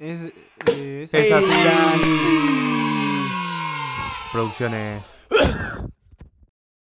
[0.00, 0.32] Es,
[0.78, 1.46] eh, es Es así.
[1.50, 3.30] así.
[4.32, 5.26] Producciones.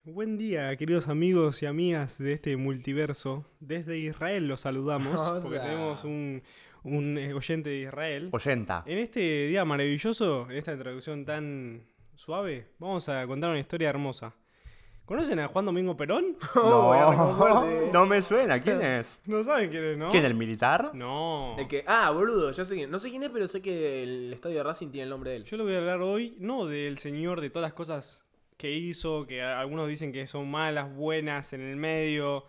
[0.05, 3.45] Buen día, queridos amigos y amigas de este multiverso.
[3.59, 5.65] Desde Israel los saludamos, O porque sea.
[5.65, 6.45] tenemos un,
[6.85, 8.29] un, eh, oyente de Israel.
[8.31, 8.85] Oyenta.
[8.87, 11.83] En este día maravilloso, en esta introducción tan
[12.15, 14.33] suave, vamos a contar una historia hermosa.
[15.05, 16.37] ¿Conocen a Juan Domingo Perón?
[16.55, 18.61] Oh, No, no me suena.
[18.63, 19.21] ¿Quién es?
[19.27, 20.11] No saben quién es, ¿no?
[20.11, 20.93] ¿Quién, el militar?
[20.95, 21.57] No.
[21.59, 22.91] El que, ah, boludo, ya sé quién.
[22.91, 25.37] No sé quién es, pero sé que el estadio de Racing tiene el nombre de
[25.39, 25.45] él.
[25.45, 28.25] Yo le voy a hablar hoy, no del señor de todas las cosas
[28.57, 32.45] que hizo, que algunos dicen que son malas, buenas, en el medio,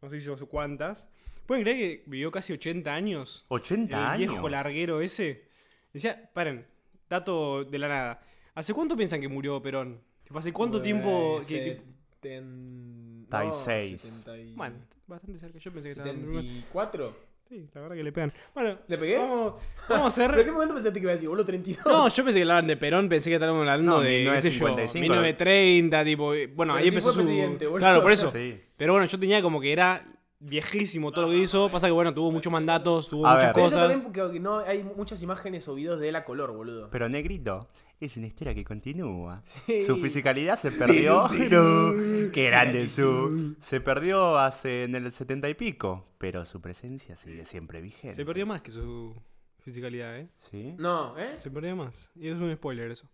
[0.00, 1.08] no sé si hizo cuántas.
[1.46, 3.44] ¿Pueden creer que vivió casi 80 años?
[3.48, 4.32] 80 el años.
[4.32, 5.48] viejo larguero ese.
[5.92, 6.66] Decía, paren,
[7.08, 8.20] dato de la nada.
[8.54, 10.00] ¿Hace cuánto piensan que murió Perón?
[10.34, 11.40] ¿Hace cuánto tiempo?
[11.46, 14.00] que- que- Seten- Sesenta y no, seis.
[14.00, 14.76] setenta y- bueno,
[15.06, 15.58] bastante cerca.
[15.58, 16.10] Yo pensé que estaba...
[16.12, 17.12] ¿74?
[17.48, 18.32] Sí, la verdad que le pegan.
[18.54, 19.16] Bueno, ¿Le pegué?
[19.16, 19.54] vamos,
[19.88, 20.52] vamos a ¿Pero en qué hacer...
[20.52, 21.86] momento pensaste que iba a decir, boludo, 32?
[21.86, 24.50] No, yo pensé que hablaban de Perón, pensé que estaban hablando No, de, qué sé
[24.50, 25.02] yo, 1955.
[25.02, 27.28] 1930, tipo, eh, bueno, Pero ahí sí empezó fue su...
[27.28, 27.78] presidente, boludo.
[27.78, 28.30] claro, por eso.
[28.30, 28.60] Sí.
[28.76, 30.06] Pero bueno, yo tenía como que era
[30.40, 33.54] viejísimo todo lo que hizo, pasa que bueno, tuvo muchos mandatos, tuvo A muchas ver.
[33.54, 33.90] Pero eso cosas.
[33.92, 36.90] también porque no hay muchas imágenes o videos de él a color, boludo.
[36.90, 37.66] Pero Negrito,
[38.00, 39.40] es una historia que continúa.
[39.44, 39.82] Sí.
[39.84, 41.24] Su fisicalidad se perdió.
[41.36, 41.94] Pero-
[42.32, 43.56] Qué grande su.
[43.60, 46.06] Se perdió hace en el 70 y pico.
[46.18, 48.14] Pero su presencia sigue siempre vigente.
[48.14, 49.14] Se perdió más que su
[49.60, 50.28] fisicalidad, ¿eh?
[50.36, 50.74] ¿Sí?
[50.78, 51.36] No, ¿eh?
[51.42, 52.10] Se perdió más.
[52.14, 53.08] Y es un spoiler eso.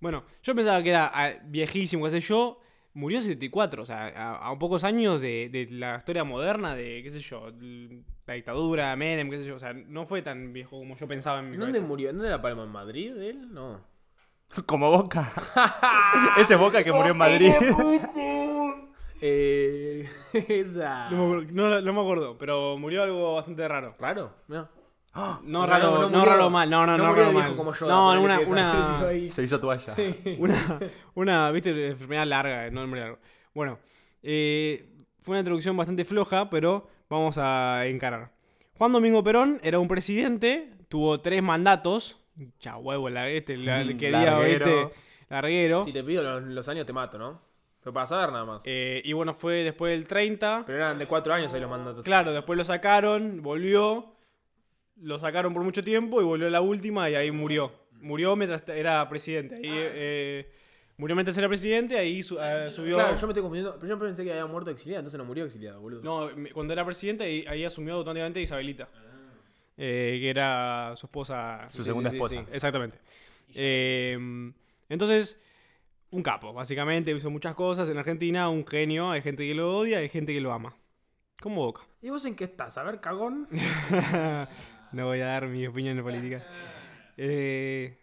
[0.00, 2.60] Bueno, yo pensaba que era ah, viejísimo, qué sé yo.
[2.96, 7.02] Murió en 74, o sea, a, a pocos años de, de la historia moderna de,
[7.02, 7.50] qué sé yo,
[8.26, 9.56] la dictadura, Menem, qué sé yo.
[9.56, 11.86] O sea, no fue tan viejo como yo pensaba en mi ¿Dónde cabeza.
[11.88, 12.12] murió?
[12.12, 12.62] ¿Dónde era Palma?
[12.62, 13.52] ¿En Madrid él?
[13.52, 13.80] No.
[14.66, 15.30] Como Boca.
[16.36, 17.52] Ese Boca que murió en Madrid.
[19.20, 21.10] eh, esa.
[21.10, 23.94] No me, acuerdo, no- no me acuerdo, pero murió algo bastante raro.
[23.98, 24.32] ¿Raro?
[24.48, 24.68] No.
[25.44, 27.48] No O sea, raro, no, murió- raro mal, no, no, no, murió raro de viejo
[27.50, 27.56] mal.
[27.56, 27.86] como yo.
[27.86, 29.94] no, una, una, Se hizo toalla.
[30.38, 30.80] una,
[31.14, 33.18] una, viste, enfermedad larga, no nombre largo.
[33.54, 33.78] Bueno,
[34.24, 34.90] eh,
[35.22, 38.32] fue una introducción bastante floja, pero vamos a encarar.
[38.76, 42.20] Juan Domingo Perón era un presidente, tuvo tres mandatos.
[42.60, 44.66] Ya huevo, la, este, la, el que día, Larguero.
[44.86, 45.00] ¿viste?
[45.30, 45.84] Larguero.
[45.84, 47.40] Si te pido los, los años te mato, ¿no?
[47.80, 48.62] Pero para saber nada más.
[48.66, 50.64] Eh, y bueno, fue después del 30.
[50.66, 52.02] Pero eran de cuatro años ahí los mandatos.
[52.02, 54.14] Claro, después lo sacaron, volvió,
[55.02, 57.72] lo sacaron por mucho tiempo y volvió a la última y ahí murió.
[58.00, 59.56] Murió mientras era presidente.
[59.56, 60.50] Ahí, eh,
[60.96, 62.94] murió mientras era presidente, ahí su- eh, subió...
[62.96, 63.76] Claro, yo me estoy confundiendo.
[63.78, 66.02] Pero yo pensé que había muerto exiliado, entonces no murió exiliado, boludo.
[66.02, 68.88] No, cuando era presidente ahí, ahí asumió automáticamente Isabelita.
[69.76, 71.66] Eh, que era su esposa.
[71.70, 72.34] Su Sí, segunda sí, esposa.
[72.36, 72.44] sí.
[72.52, 72.98] Exactamente.
[73.54, 74.16] Eh,
[74.88, 75.40] entonces,
[76.10, 79.98] un capo, básicamente, hizo muchas cosas en Argentina, un genio, hay gente que lo odia,
[79.98, 80.74] hay gente que lo ama.
[81.40, 81.82] Como Boca.
[82.00, 82.78] ¿Y vos en qué estás?
[82.78, 83.48] A ver, cagón.
[84.92, 86.42] no voy a dar mi opinión política.
[87.16, 87.96] Eh,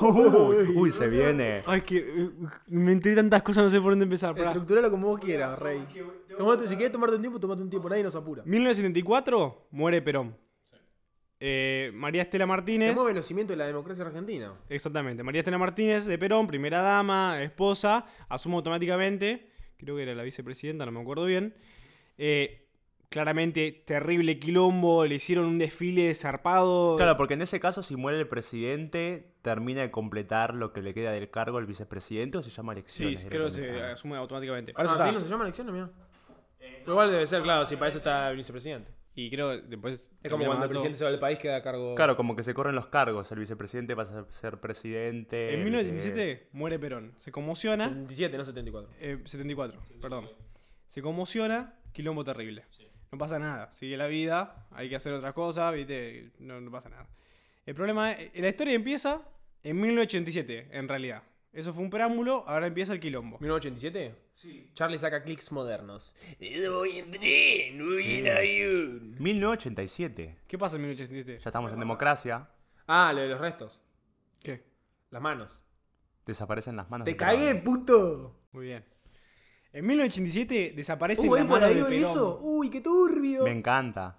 [0.00, 1.62] Uy, uy, se viene.
[1.66, 2.30] ay, que eh,
[2.68, 4.38] me enteré tantas cosas, no sé por dónde empezar.
[4.38, 5.84] Estructuralo como vos quieras, rey.
[6.36, 8.42] Tomate, si querés tomarte un tiempo, tomate un tiempo, nadie nos apura.
[8.44, 10.36] 1974, muere Perón.
[11.44, 12.94] Eh, María Estela Se Martínez.
[12.94, 14.54] mueve el cimiento de la democracia argentina.
[14.68, 15.22] Exactamente.
[15.24, 19.48] María Estela Martínez de Perón, primera dama, esposa, asume automáticamente.
[19.76, 21.54] Creo que era la vicepresidenta, no me acuerdo bien.
[22.16, 22.68] Eh,
[23.08, 25.04] claramente, terrible quilombo.
[25.04, 26.94] Le hicieron un desfile zarpado.
[26.96, 30.94] Claro, porque en ese caso, si muere el presidente, termina de completar lo que le
[30.94, 33.26] queda del cargo al vicepresidente o se llama Sí, elecciones.
[33.28, 34.72] creo que se asume automáticamente.
[34.76, 35.90] Ah, sí, no se llama elecciones, mira.
[36.86, 38.90] Igual debe ser, claro, si para eso está el vicepresidente.
[39.14, 40.10] Y creo que después.
[40.22, 41.94] Es como cuando el presidente se va del país, queda a cargo.
[41.94, 43.30] Claro, como que se corren los cargos.
[43.30, 45.52] El vicepresidente pasa a ser presidente.
[45.52, 47.12] En el 1977 muere Perón.
[47.18, 47.88] Se conmociona.
[47.88, 48.90] 77, no 74.
[49.00, 50.30] eh, 74, perdón.
[50.86, 52.64] Se conmociona, quilombo terrible.
[53.10, 53.70] No pasa nada.
[53.72, 56.32] Sigue la vida, hay que hacer otra cosa, ¿viste?
[56.38, 57.06] No, no pasa nada.
[57.66, 58.30] El problema es.
[58.40, 59.20] La historia empieza
[59.62, 61.22] en 1987, en realidad.
[61.52, 63.38] Eso fue un preámbulo, ahora empieza el quilombo.
[63.40, 64.14] ¿1987?
[64.30, 64.70] Sí.
[64.74, 66.14] Charlie saca clics modernos.
[66.70, 69.16] Voy en tren, voy en avión.
[69.18, 70.38] 1987.
[70.48, 71.42] ¿Qué pasa en 1987?
[71.44, 72.48] Ya estamos en democracia.
[72.86, 73.82] Ah, lo de los restos.
[74.42, 74.64] ¿Qué?
[75.10, 75.60] Las manos.
[76.24, 77.04] Desaparecen las manos.
[77.04, 77.34] ¡Te de Perón.
[77.34, 78.40] cagué, puto!
[78.52, 78.84] Muy bien.
[79.74, 82.10] En 1987 desaparece Uh, la ¿ahí por mano ahí de Perón.
[82.10, 82.38] eso?
[82.42, 83.44] ¡Uy, qué turbio!
[83.44, 84.18] Me encanta.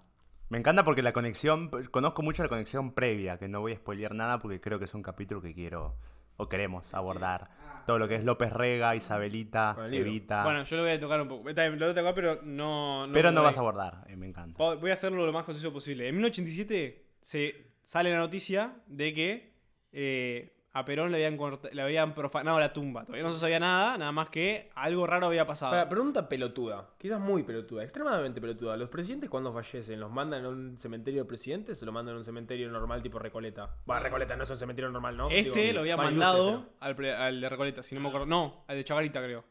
[0.50, 1.68] Me encanta porque la conexión.
[1.90, 4.94] Conozco mucho la conexión previa, que no voy a spoilear nada porque creo que es
[4.94, 5.96] un capítulo que quiero
[6.36, 7.48] o queremos abordar.
[7.86, 9.76] Todo lo que es López Rega, Isabelita.
[9.92, 10.42] Evita.
[10.42, 11.48] Bueno, yo lo voy a tocar un poco.
[11.48, 13.06] Está bien, Lo voy a tocar, pero no.
[13.12, 14.04] pero no vas a abordar.
[14.08, 14.74] eh, me encanta.
[14.74, 16.08] Voy a hacerlo lo más conciso posible.
[16.08, 19.54] En 1987 se sale la noticia de que
[19.92, 21.38] eh, a Perón le habían,
[21.72, 23.04] le habían profanado la tumba.
[23.04, 25.70] Todavía no se sabía nada, nada más que algo raro había pasado.
[25.70, 28.76] Para, pregunta pelotuda, quizás muy pelotuda, extremadamente pelotuda.
[28.76, 32.18] ¿Los presidentes cuando fallecen los mandan a un cementerio de presidentes o lo mandan a
[32.18, 33.70] un cementerio normal tipo Recoleta?
[33.88, 35.30] Va, Recoleta no es un cementerio normal, ¿no?
[35.30, 36.48] este Digo, lo había mandado
[36.82, 38.26] ilustre, al, al de Recoleta, si no me acuerdo.
[38.26, 39.44] No, al de Chacarita, creo.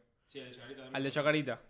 [0.94, 1.62] Al de Chacarita.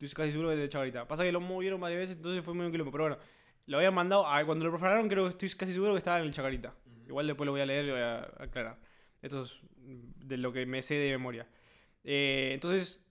[0.00, 1.08] Estoy casi seguro que es de Chacarita.
[1.08, 2.92] Pasa que lo movieron varias veces, entonces fue muy un quilombo.
[2.92, 3.18] Pero bueno,
[3.66, 4.26] lo habían mandado.
[4.26, 6.74] a- cuando lo profanaron, creo que estoy casi seguro que estaba en el Chacarita.
[7.06, 8.76] Igual después lo voy a leer y lo voy a aclarar.
[9.22, 11.46] Esto es de lo que me sé de memoria.
[12.04, 13.04] Eh, entonces,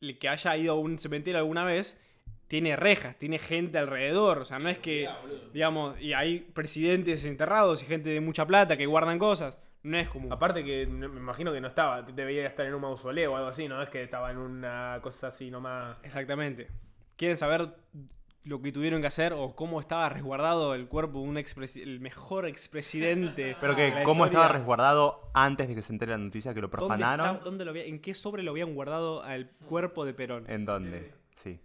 [0.00, 2.00] el que haya ido a un cementerio alguna vez,
[2.48, 4.38] tiene rejas, tiene gente alrededor.
[4.38, 5.08] O sea, no es que,
[5.52, 9.58] digamos, y hay presidentes enterrados y gente de mucha plata que guardan cosas.
[9.82, 10.32] No es como.
[10.32, 13.68] Aparte que me imagino que no estaba, debería estar en un mausoleo o algo así,
[13.68, 13.80] ¿no?
[13.82, 15.98] Es que estaba en una cosa así nomás.
[16.02, 16.68] Exactamente.
[17.16, 17.70] ¿Quieren saber
[18.46, 22.46] lo que tuvieron que hacer o cómo estaba resguardado el cuerpo de un el mejor
[22.46, 23.56] expresidente?
[23.60, 24.26] Pero que, ¿cómo historia?
[24.26, 27.26] estaba resguardado antes de que se entere la noticia que lo ¿Dónde profanaron?
[27.26, 30.44] está- dónde lo había- ¿En qué sobre lo habían guardado al cuerpo de Perón?
[30.48, 31.12] ¿En dónde?
[31.34, 31.60] Sí.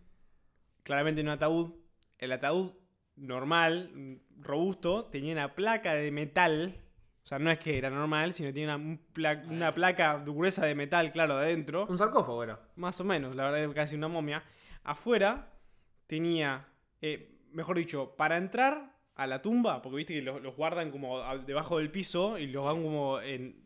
[0.83, 1.71] Claramente en un ataúd.
[2.17, 2.71] El ataúd
[3.15, 6.75] normal, mm, robusto, tenía una placa de metal.
[7.23, 10.73] O sea, no es que era normal, sino tiene una, pla- una placa gruesa de
[10.73, 11.85] metal, claro, adentro.
[11.87, 12.59] Un sarcófago era.
[12.75, 14.43] Más o menos, la verdad es casi una momia.
[14.83, 15.47] Afuera
[16.07, 16.65] tenía,
[17.01, 21.19] eh, mejor dicho, para entrar a la tumba, porque viste que los, los guardan como
[21.45, 23.59] debajo del piso y los van como en...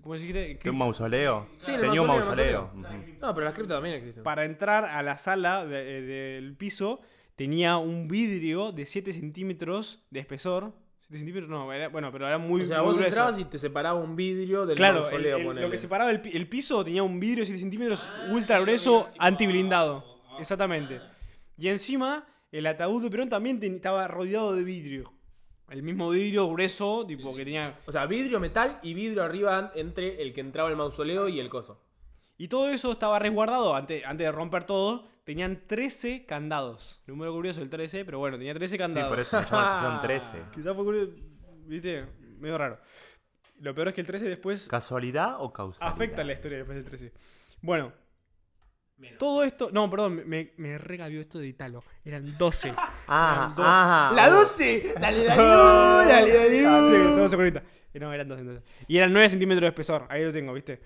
[0.00, 0.58] ¿Cómo se dice?
[0.58, 1.48] ¿Qué, ¿Un mausoleo?
[1.56, 2.98] Sí, el Tenía un mausoleo, mausoleo.
[3.04, 3.12] Ujú.
[3.20, 4.22] No, pero las criptas también existen.
[4.24, 7.00] Para entrar a la sala de- eh, del piso
[7.36, 10.72] tenía un vidrio de 7 centímetros de espesor.
[11.02, 13.08] 7 centímetros, no, era- bueno, pero era muy, o sea, muy vos grueso.
[13.16, 15.66] entrabas y te separaba un vidrio del Claro, el- mausoleo, el- ponele.
[15.66, 19.08] lo que separaba el, pi- el piso tenía un vidrio de 7 centímetros ultra grueso,
[19.18, 20.04] antiblindado.
[20.38, 21.00] Exactamente.
[21.56, 25.12] Y encima, el ataúd de Perón también ten- estaba rodeado de vidrio.
[25.70, 27.78] El mismo vidrio grueso, tipo que tenía.
[27.86, 31.48] O sea, vidrio, metal y vidrio arriba entre el que entraba al mausoleo y el
[31.48, 31.82] coso.
[32.36, 35.08] Y todo eso estaba resguardado antes, antes de romper todo.
[35.24, 37.00] Tenían 13 candados.
[37.06, 39.08] Número curioso el 13, pero bueno, tenía 13 Sí, candados.
[39.08, 40.38] por eso se llama la estación 13.
[40.52, 41.12] Quizás fue curioso,
[41.66, 42.06] viste,
[42.38, 42.78] medio raro.
[43.60, 45.94] Lo peor es que el 13 después ¿Casualidad o causalidad?
[45.94, 47.12] afecta la historia después del 13.
[47.62, 47.92] Bueno.
[49.18, 49.70] Todo esto.
[49.72, 51.82] No, perdón, me, me regabió esto de Italo.
[52.04, 52.72] Eran 12.
[53.08, 53.64] Ah, dos.
[53.68, 54.12] ah.
[54.14, 54.94] ¡La 12!
[55.00, 55.42] ¡Dale, dale!
[55.42, 55.44] uh,
[56.08, 56.66] ¡Dale, dale!
[56.66, 57.46] Ah, sí, uh.
[57.94, 58.64] Eh, No, eran 12 entonces.
[58.88, 60.06] Y eran 9 centímetros de espesor.
[60.08, 60.80] Ahí lo tengo, ¿viste?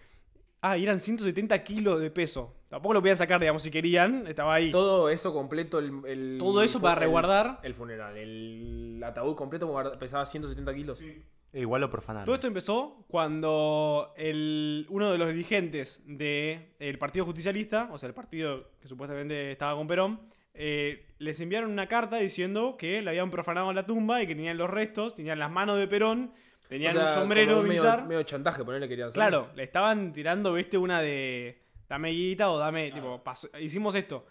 [0.63, 2.57] Ah, y eran 170 kilos de peso.
[2.69, 4.27] Tampoco lo podían sacar, digamos, si querían.
[4.27, 4.71] Estaba ahí.
[4.73, 7.61] Todo eso completo, el, el- Todo eso el- para el- resguardar.
[7.63, 8.17] El, funeral.
[8.17, 11.01] El ataúd completo pesaba 170 kilos.
[11.03, 11.23] E
[11.61, 12.25] igual lo profanaron.
[12.27, 18.15] Todo esto empezó cuando el, uno de los dirigentes del Partido Justicialista, o sea, el
[18.15, 20.21] partido que supuestamente estaba con Perón,
[20.55, 24.57] eh, les enviaron una carta diciendo que le habían profanado la tumba y que tenían
[24.57, 26.33] los restos, tenían las manos de Perón,
[26.69, 28.07] tenían O sea, un sombrero como medio- militar.
[28.07, 29.19] Medio, chantaje, ponerle querían hacer.
[29.21, 34.27] Claro, le estaban tirando, viste, una de dame guita o dame, tipo, pasó- hicimos esto.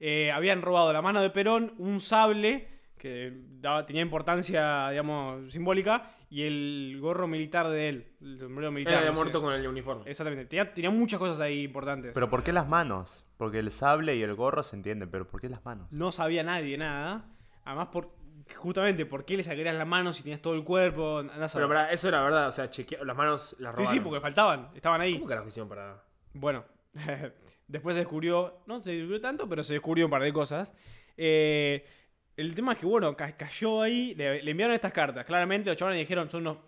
[0.00, 2.68] Eh, habían robado la mano de Perón, un sable
[2.98, 8.74] que daba- tenía importancia, digamos, simbólica, y el gorro militar de él, el sombrero Él
[8.74, 8.94] militar.
[8.96, 9.22] había no sé.
[9.22, 10.02] muerto con el uniforme.
[10.10, 12.12] Exactamente, tenía, tenía muchas cosas ahí importantes.
[12.14, 13.26] Pero ¿por qué las manos?
[13.36, 15.90] Porque el sable y el gorro se entienden, pero ¿por qué las manos?
[15.92, 17.26] No sabía nadie nada.
[17.64, 18.10] Además, por,
[18.56, 21.18] justamente, ¿por qué le sacarías las manos si tenías todo el cuerpo?
[21.18, 21.46] A.
[21.52, 23.86] Pero para, eso era verdad, o sea, chequea- las manos las sí, robaron.
[23.86, 25.14] sí, porque faltaban, estaban ahí.
[25.14, 26.02] ¿Cómo carajo hicieron para...?
[26.32, 26.64] Bueno,
[27.68, 30.74] después se descubrió, no se descubrió tanto, pero se descubrió un par de cosas.
[31.16, 31.84] Eh,
[32.36, 35.24] el tema es que, bueno, ca- cayó ahí, le, enviaron estas cartas.
[35.24, 36.58] Claramente los chavales dijeron, son unos,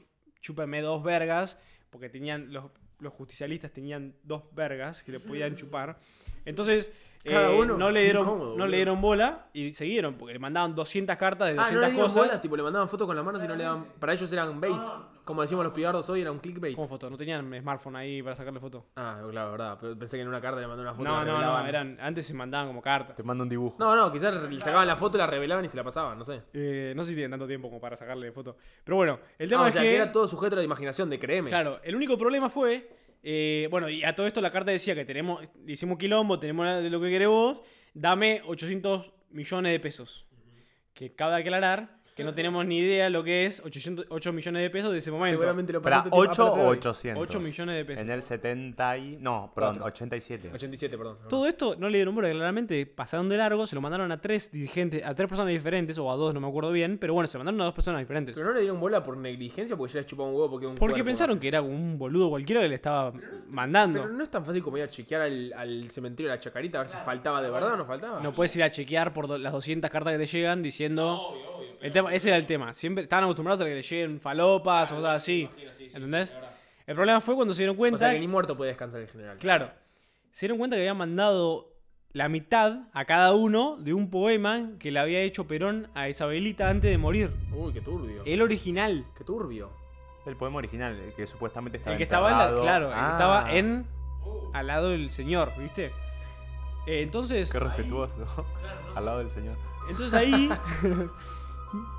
[0.40, 1.58] chúpame dos vergas,
[1.90, 2.70] porque tenían, los,
[3.00, 5.98] los justicialistas tenían dos vergas que le podían chupar.
[6.44, 6.92] Entonces,
[7.24, 10.38] Cada eh, uno, no, le dieron, incómodo, no le dieron bola y siguieron, porque le
[10.38, 12.26] mandaban 200 cartas de Ah, 200 no le dieron cosas.
[12.28, 13.86] bola, tipo, le mandaban fotos con las manos y no le daban...
[13.98, 14.76] Para ellos eran bait.
[15.24, 16.74] Como decimos los pibardos hoy, era un clickbait.
[16.74, 17.10] ¿Cómo fotos?
[17.10, 18.86] No tenían smartphone ahí para sacarle foto.
[18.96, 19.76] Ah, claro, verdad.
[19.78, 21.04] Pero pensé que en una carta le mandó una foto.
[21.04, 23.14] No, la no, no, eran, antes se mandaban como cartas.
[23.14, 23.76] Te mando un dibujo.
[23.78, 26.44] No, no, quizás le sacaban la foto, la revelaban y se la pasaban, no sé.
[26.54, 28.56] Eh, no sé si tienen tanto tiempo como para sacarle foto.
[28.84, 30.64] Pero bueno, el tema Ah, o es sea, que, que era todo sujeto a la
[30.64, 31.50] imaginación de créeme.
[31.50, 32.88] Claro, el único problema fue.
[33.30, 35.46] Eh, bueno, y a todo esto la carta decía que tenemos.
[35.66, 37.60] Hicimos quilombo, tenemos lo que querés vos.
[37.92, 40.26] Dame 800 millones de pesos.
[40.94, 44.70] Que cabe aclarar que no tenemos ni idea lo que es 800, 8 millones de
[44.70, 45.38] pesos de ese momento.
[45.38, 46.76] Seguramente lo ¿Para pasaste tipo- 8 ah, pero te o doy.
[46.78, 47.22] 800?
[47.22, 48.02] 8 millones de pesos.
[48.02, 49.16] En el 70 y...
[49.20, 49.86] No, perdón, Cuatro.
[49.86, 50.50] 87.
[50.52, 51.18] 87, perdón.
[51.28, 54.50] Todo esto no le dieron bola, claramente pasaron de largo, se lo mandaron a tres
[54.50, 57.38] dirigentes, a tres personas diferentes, o a dos, no me acuerdo bien, pero bueno, se
[57.38, 58.34] lo mandaron a dos personas diferentes.
[58.34, 60.74] Pero no le dieron bola por negligencia porque ya les chupaba un huevo porque un
[60.74, 61.06] Porque cuerpo.
[61.06, 63.12] pensaron que era un boludo cualquiera que le estaba
[63.48, 64.02] mandando.
[64.02, 66.78] Pero no es tan fácil como ir a chequear al, al cementerio de la chacarita
[66.78, 68.20] a ver si faltaba de verdad o no faltaba.
[68.20, 71.20] No puedes ir a chequear por do- las 200 cartas que te llegan diciendo.
[71.80, 72.72] El tema, ese era el tema.
[72.72, 75.48] Siempre estaban acostumbrados a que le lleguen falopas o cosas así.
[75.94, 76.34] ¿Entendés?
[76.86, 77.98] El problema fue cuando se dieron O cuenta.
[77.98, 79.36] sea que ni muerto puede descansar el general.
[79.38, 79.70] Claro.
[80.32, 81.72] Se dieron cuenta que habían mandado
[82.12, 86.68] la mitad a cada uno de un poema que le había hecho Perón a Isabelita
[86.70, 87.30] antes de morir.
[87.52, 88.22] Uy, qué turbio.
[88.24, 89.04] El original.
[89.16, 89.70] Qué turbio.
[90.26, 92.98] El poema original, el que supuestamente estaba El que estaba en la- claro, el que
[92.98, 93.86] Ah, estaba en
[94.52, 95.86] al lado del señor, ¿viste?
[96.86, 98.24] Eh, entonces, Qué respetuoso.
[98.94, 99.56] Al lado del señor.
[99.90, 100.50] entonces ahí,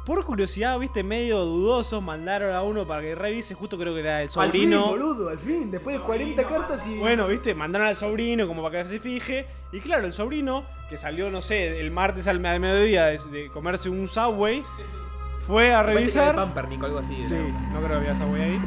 [0.05, 4.23] por curiosidad, viste, medio dudosos, mandaron a uno para que revise, justo creo que era
[4.23, 4.87] el sobrino.
[4.87, 5.69] boludo, al fin.
[5.69, 6.97] Después de 40 cartas y.
[6.97, 9.45] Bueno, viste, mandaron al sobrino como para que se fije.
[9.71, 13.49] Y claro, el sobrino, que salió, no sé, el martes al, al mediodía de, de
[13.49, 14.63] comerse un Subway,
[15.41, 16.35] fue a revisar.
[16.35, 17.23] Pampernick o algo así.
[17.23, 17.35] Sí,
[17.71, 18.59] no creo que había Subway ahí.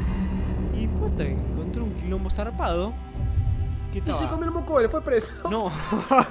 [0.79, 2.93] Y puta, encontró un quilombo zarpado.
[3.91, 5.49] Que Y se comió el moco, le fue preso.
[5.49, 5.69] No.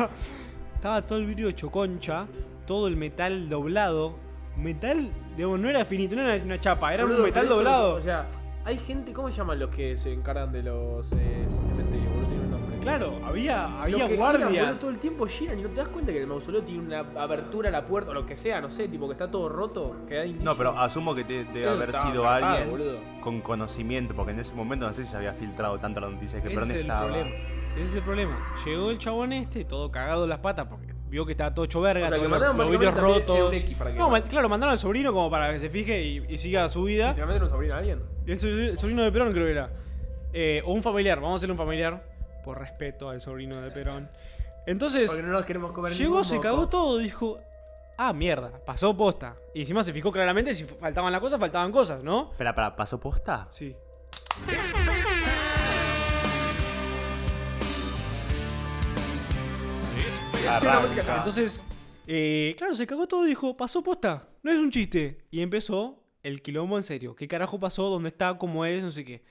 [0.74, 2.26] estaba todo el vidrio hecho concha,
[2.66, 4.16] todo el metal doblado.
[4.56, 7.56] Metal, digamos, no era finito, no era una chapa, era Boludo, un metal pero eso,
[7.64, 7.94] doblado.
[7.94, 8.28] O sea,
[8.64, 12.08] hay gente, ¿cómo se llaman los que se encargan de los eh, cementerios?
[12.12, 12.78] Boludo, tiene un nombre.
[12.80, 14.50] Claro, había, Los había que giran, guardias.
[14.66, 16.98] boludo, todo el tiempo giran y no te das cuenta que el mausoleo tiene una
[17.22, 19.96] abertura a la puerta o lo que sea, no sé, tipo que está todo roto,
[20.06, 20.44] que da indicio.
[20.44, 22.98] No, pero asumo que te- debe haber estaba sido alguien boludo.
[23.20, 26.40] con conocimiento, porque en ese momento no sé si se había filtrado tanto la noticia
[26.42, 27.04] que Ese Perón es el estaba.
[27.06, 27.30] problema.
[27.76, 28.36] Ese es el problema.
[28.66, 31.80] Llegó el chabón este, todo cagado en las patas, porque vio que estaba todo hecho
[31.82, 33.48] verga, O sea, que todos mandaron los, los vidrios básicamente también rotos.
[33.60, 36.02] un X para que- No, man- claro, mandaron al sobrino como para que se fije
[36.02, 37.08] y, y siga su vida.
[37.10, 38.02] ¿Literalmente era un sobrino de alguien?
[38.26, 39.70] El, so- el sobrino de Perón creo que era.
[40.32, 42.02] Eh, o un familiar, vamos a hacerle un familiar.
[42.44, 44.08] Por respeto al sobrino de Perón.
[44.66, 46.42] Entonces, Porque no nos queremos comer llegó, ningún se moco.
[46.42, 47.38] cagó todo, dijo.
[47.98, 49.36] Ah, mierda, pasó posta.
[49.54, 52.30] Y encima se fijó claramente si faltaban las cosas, faltaban cosas, ¿no?
[52.32, 53.46] Espera, espera, ¿pasó posta?
[53.50, 53.76] Sí.
[60.48, 61.16] Arranca.
[61.18, 61.64] Entonces,
[62.06, 65.24] eh, claro, se cagó todo y dijo, pasó posta, no es un chiste.
[65.30, 67.14] Y empezó el quilombo en serio.
[67.14, 67.88] ¿Qué carajo pasó?
[67.90, 68.36] ¿Dónde está?
[68.38, 68.82] ¿Cómo es?
[68.82, 69.22] No sé qué.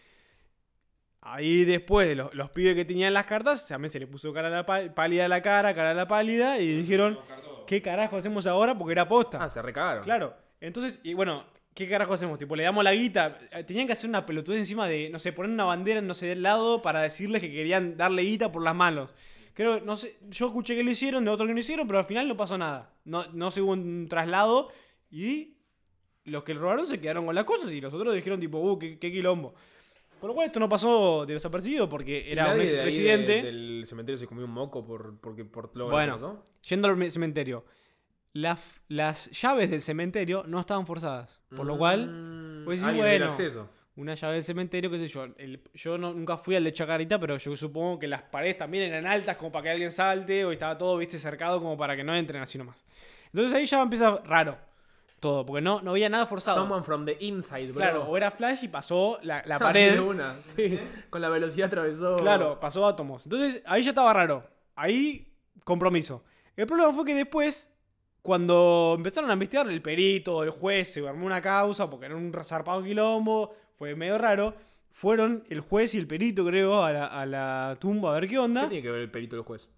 [1.21, 4.47] Ahí después de los, los pibes que tenían las cartas, también se le puso cara
[4.47, 7.19] a la pálida a la cara, cara a la pálida, y dijeron,
[7.67, 8.75] ¿qué carajo hacemos ahora?
[8.75, 9.37] Porque era posta.
[9.41, 10.03] Ah, se recagaron.
[10.03, 10.33] Claro.
[10.59, 12.39] Entonces, y bueno, ¿qué carajo hacemos?
[12.39, 13.37] Tipo, le damos la guita.
[13.67, 16.41] Tenían que hacer una pelotudez encima de, no sé, poner una bandera, no sé, del
[16.41, 19.11] lado para decirles que querían darle guita por las manos.
[19.53, 22.05] Creo, no sé, yo escuché que lo hicieron, de otros que no hicieron, pero al
[22.05, 22.93] final no pasó nada.
[23.05, 24.69] No, no se hubo un traslado
[25.09, 25.57] y
[26.25, 28.79] los que lo robaron se quedaron con las cosas y los otros dijeron tipo, uh,
[28.79, 29.53] qué, qué quilombo.
[30.19, 33.31] Por lo cual esto no pasó de desapercibido porque era un expresidente.
[33.33, 36.41] de- del cementerio se comió un moco por, porque, por lo que Bueno, pasó.
[36.69, 37.65] yendo al me- cementerio.
[38.33, 41.41] Las, las llaves del cementerio no estaban forzadas.
[41.53, 42.07] Por lo cual,
[42.61, 43.31] Mm, pues sí, alguien tiene bueno.
[43.31, 43.69] acceso.
[43.97, 45.25] Una llave del cementerio, qué sé yo.
[45.37, 48.85] El- yo no- nunca fui al de Chacarita, pero yo supongo que las paredes también
[48.85, 52.03] eran altas como para que alguien salte o estaba todo, viste, cercado como para que
[52.03, 52.83] no entren así nomás.
[53.33, 54.57] Entonces ahí ya empieza raro
[55.19, 56.57] todo, porque no, no había nada forzado.
[56.61, 57.75] Someone from the inside, bro.
[57.75, 59.93] Claro, o era flash y pasó la, la pared.
[59.93, 60.79] de una, sí.
[61.09, 62.15] Con la velocidad atravesó.
[62.15, 63.25] Claro, pasó átomos.
[63.25, 64.49] Entonces, ahí ya estaba raro.
[64.75, 65.31] Ahí,
[65.63, 66.23] compromiso.
[66.55, 67.70] El problema fue que después,
[68.21, 72.31] cuando empezaron a investigar, el perito, el juez, se armó una causa porque era un
[72.43, 74.53] zarpado quilombo, fue medio raro.
[74.93, 78.29] Fueron el juez y el perito, creo, a la, a la tumba a ver qué
[78.31, 78.67] ¿Qué onda.
[78.67, 79.69] tiene que ver el pelito del juez?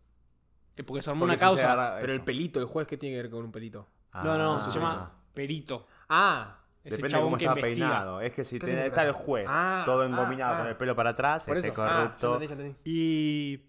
[0.75, 1.97] Eh, Porque se armó Porque una si causa.
[2.01, 2.25] Pero el eso.
[2.25, 3.87] pelito del juez, ¿qué tiene que ver con un pelito?
[4.15, 4.73] No, no, se Ah.
[4.73, 5.85] llama perito.
[6.09, 7.87] Ah, Es el Depende de chabón cómo que está investiga.
[7.89, 8.21] peinado.
[8.21, 9.25] Es que si ¿Qué tiene, significa está el eso?
[9.25, 10.57] juez, Ah, todo ah, engominado ah.
[10.57, 11.81] con el pelo para atrás, por este eso.
[11.83, 12.39] Ah, corrupto.
[12.39, 12.89] ya entendí, ya entendí.
[12.89, 13.61] Y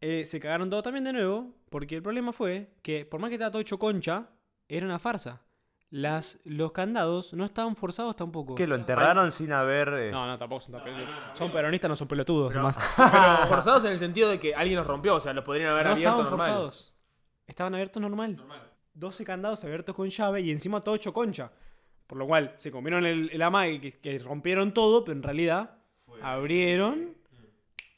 [0.00, 3.34] eh, se cagaron todo también de nuevo, porque el problema fue que, por más que
[3.34, 4.28] estaba todo hecho concha,
[4.68, 5.42] era una farsa.
[5.90, 8.54] Las, los candados no estaban forzados tampoco.
[8.54, 9.88] que lo enterraron sin haber.
[9.88, 11.24] eh, No, no, tampoco son tan pelotudos.
[11.34, 12.48] Son peronistas, no son pelotudos.
[12.48, 12.78] Pero, nomás.
[12.96, 15.86] pero forzados en el sentido de que alguien los rompió, o sea, los podrían haber
[15.86, 16.46] No abierto estaban normal.
[16.48, 16.94] forzados.
[17.46, 18.42] Estaban abiertos normal.
[18.94, 21.50] 12 candados abiertos con llave y encima todo hecho concha.
[22.06, 25.76] Por lo cual se comieron el, el amague que, que rompieron todo, pero en realidad
[26.22, 27.14] abrieron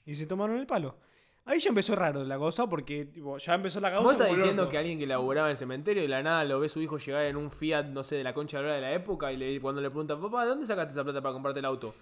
[0.05, 0.97] y se tomaron el palo.
[1.47, 4.03] Ahí ya empezó raro la cosa porque tipo, ya empezó la causa.
[4.05, 4.71] ¿Vos estás diciendo loco.
[4.73, 6.97] que alguien que laburaba en el cementerio y de la nada lo ve su hijo
[6.97, 9.37] llegar en un Fiat, no sé, de la concha de la de la época y
[9.37, 11.95] le, cuando le pregunta, papá, ¿de dónde sacaste esa plata para comprarte el auto?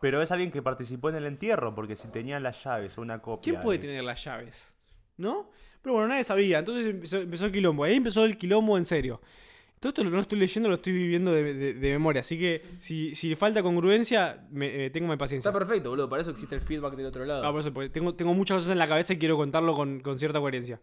[0.00, 3.20] Pero es alguien que participó en el entierro, porque si tenía las llaves o una
[3.20, 3.42] copia.
[3.52, 4.76] ¿Quién puede de- tener las llaves?
[5.16, 5.50] ¿No?
[5.82, 6.58] Pero bueno, nadie sabía.
[6.58, 7.84] Entonces empezó, empezó el quilombo.
[7.84, 9.20] Ahí empezó el quilombo en serio.
[9.78, 12.20] Todo esto no lo estoy leyendo, lo estoy viviendo de, de- de memoria.
[12.20, 15.50] Así que si, si falta congruencia, me, eh, tengo mi paciencia.
[15.50, 17.44] Está perfecto, boludo, para eso existe el feedback del otro lado.
[17.46, 20.00] Ah, por eso, porque tengo, tengo muchas cosas en la cabeza y quiero contarlo con,
[20.00, 20.80] con cierta coherencia.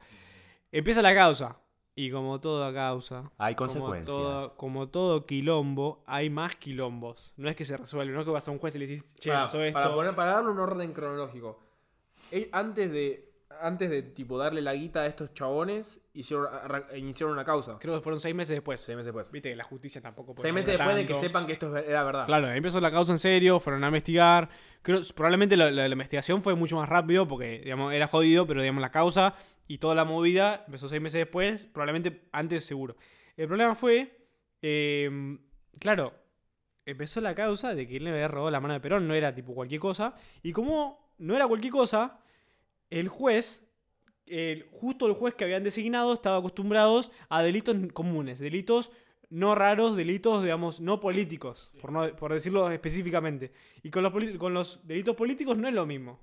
[0.72, 1.58] Empieza la causa.
[1.96, 4.06] Y como toda causa, Hay como consecuencias.
[4.08, 7.34] todo, como todo quilombo, hay más quilombos.
[7.38, 9.14] No es que se resuelve, no es que vas a un juez y le dices,
[9.20, 9.80] che, para, pasó esto.
[9.80, 11.60] para poner- para darle un orden cronológico.
[12.52, 16.48] Antes de antes de tipo darle la guita a estos chabones, hicieron,
[16.96, 17.78] iniciaron una causa.
[17.80, 18.80] Creo que fueron seis meses después.
[18.82, 19.32] Seis meses después.
[19.32, 21.88] Viste que la justicia tampoco puede Seis meses después de que sepan que esto es-
[21.88, 22.26] era verdad.
[22.26, 24.50] Claro, empezó la causa en serio, fueron a investigar.
[24.82, 28.62] Creo, probablemente la, la- la investigación fue mucho más rápido porque, digamos, era jodido, pero,
[28.62, 29.36] digamos, la causa
[29.68, 32.96] y toda la movida empezó seis meses después, probablemente antes seguro.
[33.38, 34.28] El problema fue,
[34.62, 35.38] eh,
[35.80, 36.14] claro,
[36.86, 39.34] empezó la causa de que él le había robado la mano de Perón, no era
[39.34, 40.16] tipo cualquier cosa.
[40.42, 42.20] Y como no era cualquier cosa,
[43.00, 43.68] el juez,
[44.26, 48.92] el- justo el juez que habían designado, estaba acostumbrados a delitos comunes, delitos
[49.30, 53.52] no raros, delitos, digamos, no políticos, por, no, por decirlo específicamente.
[53.82, 56.20] Y con los, poli- con los delitos políticos no es lo mismo.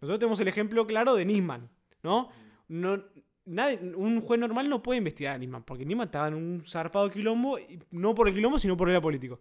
[0.00, 1.68] Nosotros tenemos el ejemplo claro de Nisman,
[2.02, 2.28] ¿no?
[2.68, 3.02] no
[3.44, 7.10] nadie- un juez normal no puede investigar a Nisman, porque Nisman estaba en un zarpado
[7.10, 7.58] quilombo,
[7.90, 9.40] no por el quilombo, sino por el político.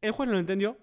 [0.00, 0.76] El juez no lo entendió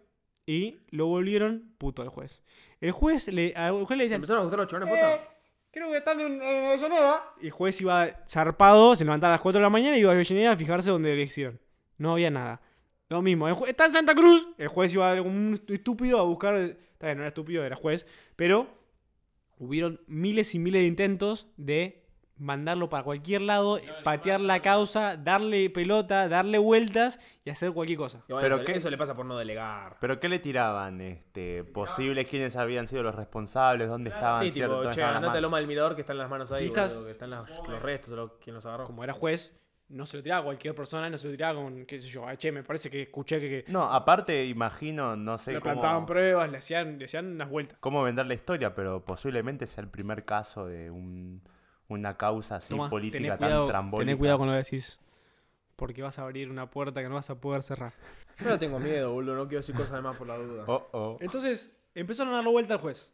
[0.46, 2.44] y lo volvieron puto al juez.
[2.82, 5.36] El juez le, al juez le ¿Se decían, empezaron a gustar los chabones "Eh, posta?
[5.72, 7.24] creo que están en, en Avellaneda.
[7.40, 10.10] Y el juez iba zarpado, se levantaba a las 4 de la mañana y iba
[10.12, 11.60] a Avellaneda a fijarse dónde le hicieron.
[11.98, 12.60] No había nada.
[13.08, 14.48] Lo mismo, el está en Santa Cruz.
[14.58, 16.56] El juez iba como un estúpido a buscar.
[16.56, 18.06] Está bien, no era estúpido, era juez.
[18.36, 18.68] Pero
[19.60, 22.01] hubieron miles y miles de intentos de
[22.42, 28.24] mandarlo para cualquier lado, patear la causa, darle pelota, darle vueltas y hacer cualquier cosa.
[28.28, 29.98] Pero eso, qué- eso le pasa por no delegar.
[30.02, 31.00] ¿Pero qué le tiraban?
[31.02, 33.88] Este, ¿Posibles quiénes habían sido los responsables?
[33.88, 34.42] ¿Dónde estaban?
[34.44, 34.74] Sí, cierto?
[34.74, 35.42] tipo, ¿Dónde che, andate a?
[35.42, 36.94] Loma del Mirador que están las manos ahí, Listas.
[36.94, 38.86] boludo, que están las- los restos, lo, quien los agarró.
[38.86, 39.58] Como era juez,
[39.90, 42.26] no se lo tiraba a cualquier persona, no se lo tiraba con, qué sé yo,
[42.28, 45.74] "Ay, che, me parece que escuché que, que No, aparte, imagino, no sé le cómo,
[45.74, 47.78] plantaban pruebas, le hacían, le hacían unas vueltas.
[47.82, 51.44] cómo vender la historia, pero posiblemente sea el primer caso de un-
[51.94, 54.06] una causa así política tan cuidado, trambólica.
[54.08, 55.00] tené cuidado con lo que decís.
[55.76, 57.94] Porque vas a abrir una puerta que no vas a poder cerrar.
[58.40, 60.64] Yo no tengo miedo, boludo, no quiero decir cosas de más por la duda.
[60.68, 61.18] Oh, oh.
[61.20, 63.14] Entonces, empezaron a darle vuelta al juez.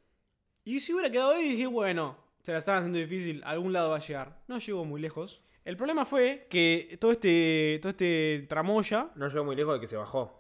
[0.64, 3.90] Y si hubiera quedado ahí, dije, bueno, se la están haciendo difícil, a algún lado
[3.90, 4.40] va a llegar.
[4.48, 5.44] No llegó muy lejos.
[5.64, 9.88] El problema fue que todo este, todo este tramoya No llegó muy lejos de que
[9.88, 10.34] se bajó.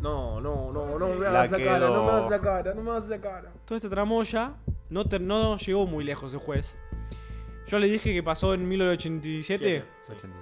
[0.00, 2.82] No, no, no, no me La hagas esa cara, no me hagas esa cara, no
[2.82, 3.52] me hagas esa cara.
[3.66, 4.54] todo este tramoya
[4.90, 6.78] no, no llegó muy lejos el juez.
[7.68, 9.84] Yo le dije que pasó en 1987.
[10.02, 10.12] Sí.
[10.12, 10.34] 87.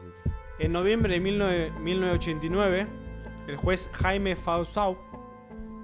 [0.61, 2.87] En noviembre de 19 1989,
[3.49, 4.97] el juez Jaime Faustau,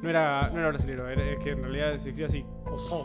[0.03, 2.45] no era, no era brasileño, era, es que en realidad se escribe así,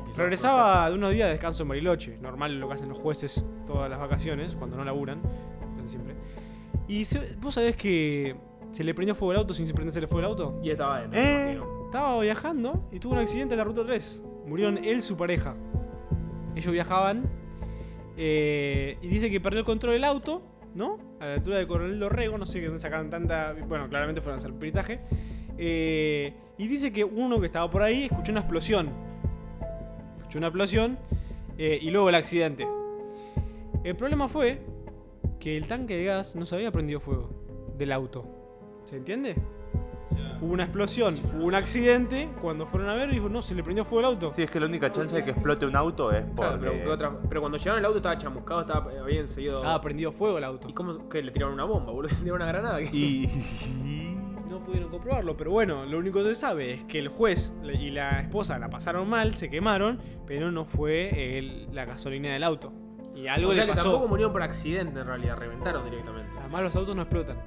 [0.05, 3.45] quizás, regresaba de unos días de descanso en Bariloche, normal lo que hacen los jueces
[3.65, 5.21] todas las vacaciones, cuando no laburan,
[5.77, 6.15] casi siempre.
[6.87, 8.35] Y se- vos sabés que
[8.71, 10.59] se le prendió fuego el auto sin prenderse el fuego el auto.
[10.63, 11.59] Y estaba adentro, Eh.
[11.89, 14.21] Estaba viajando y tuvo un accidente en la ruta 3.
[14.45, 15.55] Murieron él y su pareja.
[16.55, 17.27] Ellos viajaban
[18.15, 20.43] eh, y dice que perdió el control del auto,
[20.75, 20.99] ¿no?
[21.19, 23.55] A la altura de Coronel Dorrego, no sé de dónde sacaban tanta.
[23.67, 24.99] Bueno, claramente fueron a hacer peritaje.
[25.57, 28.91] Eh, y dice que uno que estaba por ahí escuchó una explosión.
[30.19, 30.99] Escuchó una explosión
[31.57, 32.67] eh, y luego el accidente.
[33.83, 34.61] El problema fue
[35.39, 37.31] que el tanque de gas no se había prendido fuego
[37.79, 38.25] del auto.
[38.85, 39.37] ¿Se entiende?
[40.41, 42.29] Hubo una explosión, hubo un accidente.
[42.41, 44.31] Cuando fueron a ver, dijo, no, se le prendió fuego el auto.
[44.31, 46.69] Sí, es que la única chance de que explote un auto es Claro, porque...
[46.69, 49.57] pero, ¿qué otra- pero cuando llegaron el auto estaba chamuscado, estaba, habían seguido.
[49.57, 50.69] Estaba prendido fuego el auto.
[50.69, 52.09] ¿Y cómo que le tiraron una bomba, boludo?
[52.13, 52.79] ¿Le tiraron una granada?
[52.79, 52.89] ¿Qué?
[52.95, 53.29] Y...
[54.49, 57.91] No pudieron comprobarlo, pero bueno, lo único que se sabe es que el juez y
[57.91, 62.73] la esposa la pasaron mal, se quemaron, pero no fue el- la gasolina del auto.
[63.15, 63.89] Y algo o sea le que pasó.
[63.91, 66.31] tampoco murieron por accidente en realidad, reventaron directamente.
[66.39, 67.37] Además los autos no explotan.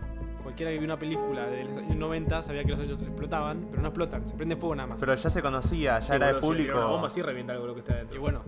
[0.53, 3.81] Cualquiera que vio una película de los años 90 sabía que los autos explotaban, pero
[3.81, 5.01] no explotan, se prende fuego nada más.
[5.01, 6.79] Pero ya se conocía, ya Sí, era de boludo, si le público.
[6.79, 8.21] Una bomba sí revienta algo lo que está Y dentro.
[8.21, 8.43] bueno,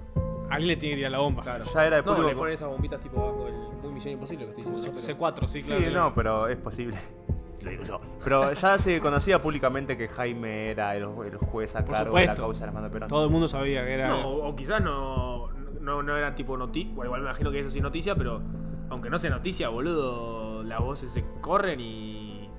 [0.50, 1.42] alguien le tiene que tirar la bomba.
[1.42, 1.64] Claro.
[1.64, 2.28] Ya era de No, público.
[2.28, 5.00] le ponen esas bombitas tipo abajo del muy misión imposible que estoy diciendo.
[5.00, 5.90] C- pero- C4, sí, Sí, claro.
[6.10, 6.98] no, pero es posible.
[7.62, 8.00] Lo digo yo.
[8.22, 12.26] Pero ya se conocía públicamente que Jaime era el, el juez a Por cargo de
[12.26, 12.42] la supuesto.
[12.42, 13.08] causa de las manos de Perón.
[13.08, 14.08] Todo el mundo sabía que era.
[14.08, 15.48] No, o, o quizás no,
[15.80, 16.92] no, no era tipo noticia.
[16.94, 18.42] Bueno, igual me imagino que eso sí es noticia, pero
[18.90, 22.50] aunque no sea noticia, boludo, las voces se corren y.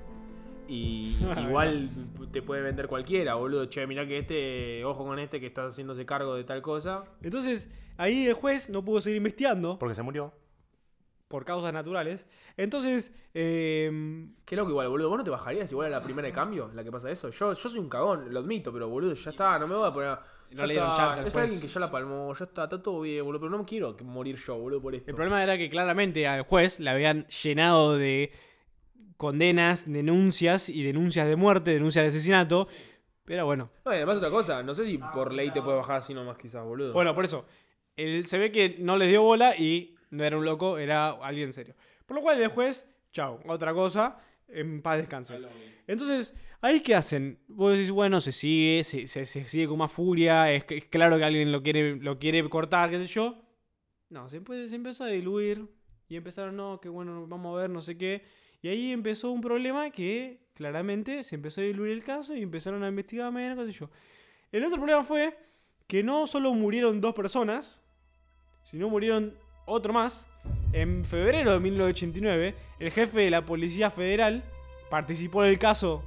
[0.68, 1.16] Y
[1.48, 1.90] igual
[2.32, 3.66] te puede vender cualquiera, boludo.
[3.66, 7.04] Che, mirá que este, ojo con este que está haciéndose cargo de tal cosa.
[7.22, 10.32] Entonces, ahí el juez no pudo seguir investigando Porque se murió.
[11.28, 12.26] Por causas naturales.
[12.56, 15.08] Entonces, eh, Qué loco igual, boludo.
[15.08, 17.30] ¿Vos no te bajarías igual a la primera de cambio, la que pasa eso?
[17.30, 19.92] Yo, yo soy un cagón, lo admito, pero boludo, ya está, no me voy a
[19.92, 20.18] poner.
[20.52, 23.24] No le dieron chance Es alguien que ya la palmó, ya está, está todo bien,
[23.24, 25.10] boludo, pero no me quiero morir yo, boludo, por esto.
[25.10, 28.30] El problema era que claramente al juez le habían llenado de
[29.16, 32.68] condenas, denuncias y denuncias de muerte, denuncias de asesinato.
[33.24, 35.96] Pero bueno, No, y además otra cosa, no sé si por ley te puede bajar
[35.96, 36.92] así nomás quizás, boludo.
[36.92, 37.44] bueno, por eso.
[37.96, 41.52] Él, se ve que no les dio bola y no era un loco, era alguien
[41.52, 41.74] serio.
[42.06, 44.18] Por lo cual el juez, chao, otra cosa.
[44.48, 45.40] En paz descanse.
[45.88, 47.40] Entonces, ¿ahí qué hacen?
[47.48, 51.24] Vos decís, bueno, se sigue, se, se- se sigue con más furia, es, claro que
[51.24, 53.42] alguien lo quiere, lo quiere cortar, qué sé yo.
[54.08, 55.66] No, se, se empezó a diluir
[56.08, 58.22] y empezaron, no, que bueno, vamos a ver, no sé qué.
[58.62, 62.84] Y ahí empezó un problema que claramente se empezó a diluir el caso y empezaron
[62.84, 63.90] a investigar menos, qué sé yo.
[64.52, 65.36] El otro problema fue
[65.88, 67.82] que no solo murieron dos personas,
[68.62, 69.34] sino murieron
[69.66, 70.26] otro más.
[70.72, 74.44] En febrero de 1989, el jefe de la Policía Federal
[74.90, 76.02] participó del caso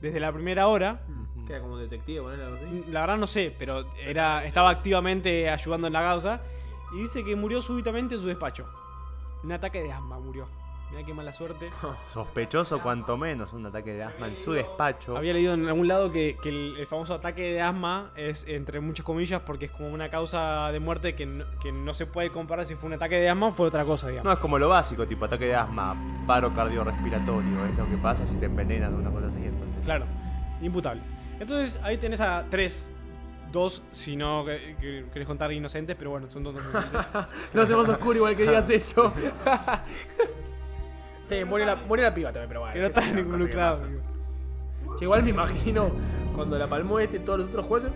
[0.00, 1.02] desde la primera hora.
[1.46, 2.84] Queda como detective, algo así.
[2.90, 6.42] La verdad no sé, pero era, estaba activamente ayudando en la causa.
[6.94, 8.66] Y dice que murió súbitamente en su despacho.
[9.42, 10.48] Un ataque de asma murió.
[10.94, 11.70] Mirá qué mala suerte.
[12.06, 15.16] Sospechoso cuanto menos un ataque de asma en su despacho.
[15.16, 18.78] Había leído en algún lado que, que el, el famoso ataque de asma es entre
[18.78, 22.30] muchas comillas porque es como una causa de muerte que no, que no se puede
[22.30, 24.24] comparar si fue un ataque de asma o fue otra cosa, digamos.
[24.26, 25.96] No, es como lo básico, tipo ataque de asma,
[26.28, 29.82] paro cardiorrespiratorio, es lo que pasa si te envenenan o una cosa así, entonces.
[29.84, 30.06] Claro,
[30.62, 31.02] imputable.
[31.40, 32.88] Entonces ahí tenés a tres,
[33.50, 37.00] dos, si no que- que- querés contar inocentes, pero bueno, son dos inocentes.
[37.52, 39.12] No hacemos oscuro igual que digas eso.
[41.24, 42.74] sí, muere la, piba también, pero bueno.
[42.74, 43.78] que no cosas que involucrados.
[43.80, 44.00] pasan.
[44.96, 45.90] Che, igual me imagino
[46.34, 47.92] cuando la palmó este, todos los otros jueces.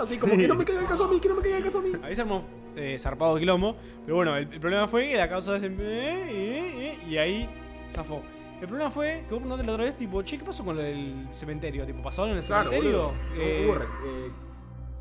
[0.00, 1.64] Así como que no me caiga el caso a mí, que no me caiga el
[1.64, 1.90] caso a mí.
[2.02, 2.44] Ahí se armó
[2.76, 3.76] eh, zarpado quilombo.
[4.04, 5.66] Pero bueno, el, el problema fue que la causa se...
[5.78, 7.48] eh, y ahí
[7.92, 8.22] zafó.
[8.60, 11.26] El problema fue que vos preguntaste la otra vez, tipo, che, ¿qué pasó con del
[11.32, 11.84] cementerio?
[11.86, 13.12] Tipo, ¿pasó algo en el Claro, cementerio?
[13.36, 14.30] Eh, Hubo re- eh,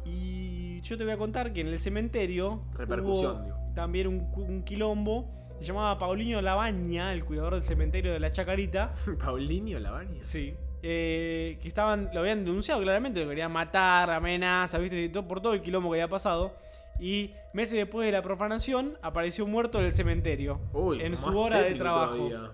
[0.06, 3.58] y yo te voy a contar que en el cementerio Repercusión, hubo digo.
[3.76, 5.30] también un quilombo.
[5.60, 8.93] Se llamaba Paulinho Labaña, el cuidador del cementerio de la Chacarita.
[9.24, 10.24] Paulinho Lavagna.
[10.24, 10.56] Sí.
[10.82, 15.54] Eh, que estaban, lo habían denunciado claramente, lo querían matar, amenazas, viste, todo- por todo
[15.54, 16.56] el quilombo que había pasado.
[17.02, 20.60] Y meses después de la profanación, apareció muerto en el cementerio.
[20.74, 22.15] Uy, en su hora de trabajo.
[22.15, 22.52] todavía.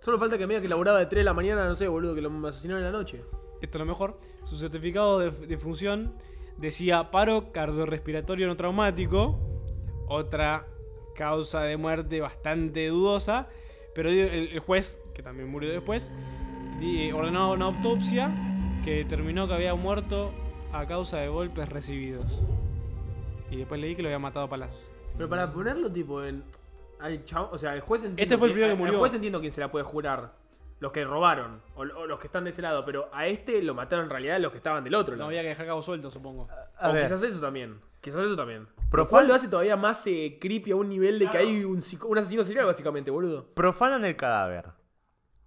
[0.00, 2.14] Solo falta que me diga que laburaba de 3 de la mañana, no sé, boludo,
[2.14, 3.22] que lo asesinaron en la noche.
[3.60, 4.18] Esto es lo mejor.
[4.44, 6.14] Su certificado de, de función
[6.56, 9.38] decía paro cardiorrespiratorio no traumático.
[10.08, 10.64] Otra
[11.20, 13.46] causa de muerte bastante dudosa.
[13.94, 16.10] Pero el, el juez, que también murió después,
[16.78, 18.30] di- ordenó una autopsia
[18.84, 20.32] que determinó que había muerto
[20.72, 22.40] a causa de golpes recibidos.
[23.50, 24.80] Y después leí que lo había matado a palazos.
[25.16, 26.42] Pero para ponerlo tipo en.
[27.00, 28.22] Al chavo, o sea, el juez entiendo.
[28.22, 28.94] Este fue el primero que murió.
[28.94, 30.32] El juez entiendo quién se la puede jurar.
[30.78, 31.60] Los que robaron.
[31.74, 32.84] O, o los que están de ese lado.
[32.86, 35.28] Pero a este lo mataron en realidad los que estaban del otro No lado.
[35.28, 36.48] había que dejar cabo suelto, supongo.
[36.78, 37.02] A o ver.
[37.04, 37.78] quizás eso también.
[38.00, 38.66] Quizás eso también.
[38.90, 41.36] Pero Lo cual ¿cuál- lo hace todavía más eh, creepy a un nivel de que
[41.38, 43.46] hay un, asesino serial, básicamente, boludo.
[43.54, 44.66] Profanan el cadáver.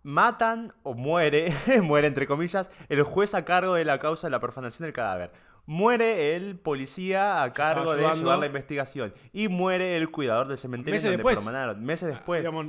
[0.04, 4.39] Matan o muere, muere entre comillas, el juez a cargo de la causa de la
[4.39, 5.32] profanación del cadáver.
[5.66, 9.13] Muere el policía a cargo de llevar la investigación.
[9.32, 11.38] Y muere el cuidador del cementerio Meses donde después.
[11.39, 11.84] profanaron.
[11.86, 12.42] Meses después.
[12.42, 12.68] Digamos,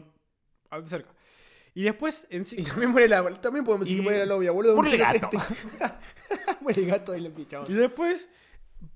[0.71, 1.11] a- cerca.
[1.75, 3.29] Y después, en sí- Y también muere la.
[3.41, 4.77] También podemos decir Y- que muere la novia, boludo.
[4.77, 5.37] Muere el ¿Qué es gato.
[5.39, 6.57] este?
[6.61, 7.69] muere el gato y lo pichamos.
[7.69, 8.35] Y después, pu-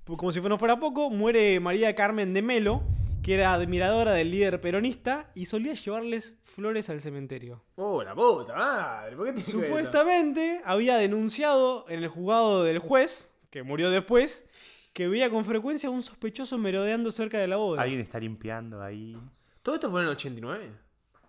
[0.05, 2.83] como si no fuera poco, muere María Carmen de Melo,
[3.21, 7.61] que era admiradora del líder peronista y solía llevarles flores al cementerio.
[7.75, 9.15] Oh, la puta madre.
[9.15, 14.47] ¿Por qué te Supuestamente había denunciado en el juzgado del juez, que murió después,
[14.93, 17.81] que veía con frecuencia a un sospechoso merodeando cerca de la boda.
[17.81, 19.17] Alguien está limpiando ahí.
[19.61, 20.71] ¿Todo esto fue en el 89?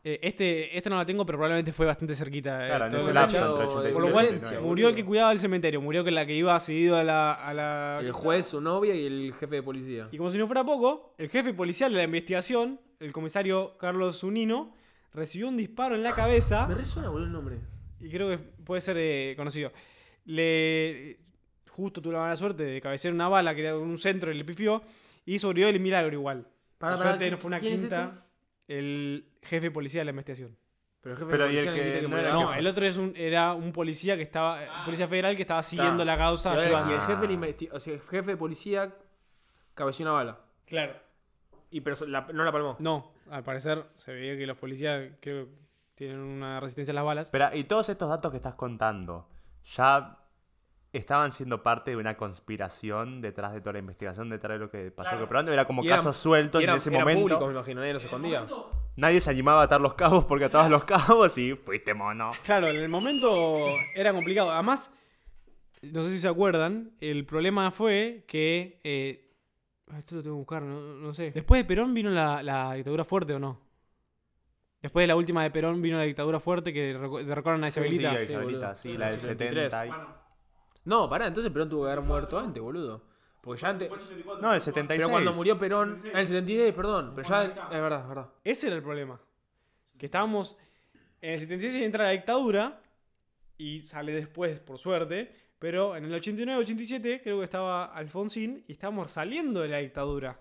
[0.03, 2.65] Eh, este, este no la tengo, pero probablemente fue bastante cerquita.
[2.65, 4.67] eh, Claro, en ese el lapso entre de 86 Por lo cual, 89.
[4.67, 7.53] murió el que cuidaba el cementerio, murió que la que iba seguido a la, a
[7.53, 10.09] la- El juez, su novia y el jefe de policía.
[10.11, 14.21] Y como si no fuera poco, el jefe policial de la investigación, el comisario Carlos
[14.21, 14.75] Zunino,
[15.13, 17.59] recibió un disparo en la cabeza Me resuena, boludo, el nombre.
[18.01, 19.71] y creo que puede ser eh, conocido.
[20.25, 21.19] Le
[21.69, 24.35] justo tuvo la mala suerte de cabecear una bala que era en un centro y
[24.39, 24.83] le pifió
[25.27, 26.47] y sobrevivió el milagro igual.
[26.79, 28.25] Pará, Por pará, suerte ¿quién- no fue una es quinta.
[28.67, 28.79] este?
[28.79, 30.57] El jefe policial de la investigación.
[31.01, 32.19] Pero el jefe Pero de y el policía que necesita no
[32.51, 35.63] era- el otro es un, era un policía que estaba, eh, policía federal que estaba
[35.63, 36.95] siguiendo la causa, Pero el- ayudando.
[36.95, 37.37] el jefe, de Ah.
[37.39, 38.95] investi- o sea, el jefe de policía
[39.75, 40.41] cabeció una bala.
[40.67, 40.95] Claro.
[41.71, 42.77] Y pero la- no la palmó.
[42.81, 45.53] No, al parecer se veía que los policías creo que
[45.95, 47.27] tienen una resistencia a las balas.
[47.29, 49.29] Espera, y todos estos datos que estás contando,
[49.65, 50.19] ¿ya
[50.93, 54.91] estaban siendo parte de una conspiración detrás de toda la investigación, detrás de lo que
[54.91, 55.19] pasó?
[55.19, 58.47] Que probando era como y eran, en ese momento públicos, me imagino, nadie los escondía.
[58.97, 62.33] nadie se animaba a atar los cabos porque atabas los cabos y fuiste mono.
[62.45, 64.51] Claro, en el momento era complicado.
[64.51, 64.93] Además,
[65.83, 68.81] no sé si se acuerdan, el problema fue que...
[68.85, 69.27] eh,
[69.99, 71.31] esto lo tengo que buscar, no, no sé.
[71.33, 73.61] Después de Perón vino la, la dictadura fuerte o no.
[74.83, 78.13] Después de la última de Perón vino la dictadura fuerte que derrocaron a Isabelita.
[78.13, 79.73] Sí, Sí, Isabelita, sí, la del 73.
[79.73, 79.87] 70.
[79.87, 80.30] y-
[80.85, 83.03] No, pará, entonces Perón tuvo que haber muerto antes, boludo.
[83.41, 83.91] Porque ya antes.
[84.41, 84.99] No, el 76.
[84.99, 85.97] Pero cuando murió Perón.
[86.05, 87.13] En el 76, perdón.
[87.15, 87.45] Pero ya.
[87.45, 88.29] Es verdad, es verdad.
[88.45, 89.21] Ese era el problema.
[89.99, 90.57] Que estábamos
[91.21, 92.81] En el 76 entra la dictadura
[93.59, 95.35] y sale después, por suerte.
[95.59, 100.41] Pero en el 89-87 creo que estaba Alfonsín y estábamos saliendo de la dictadura.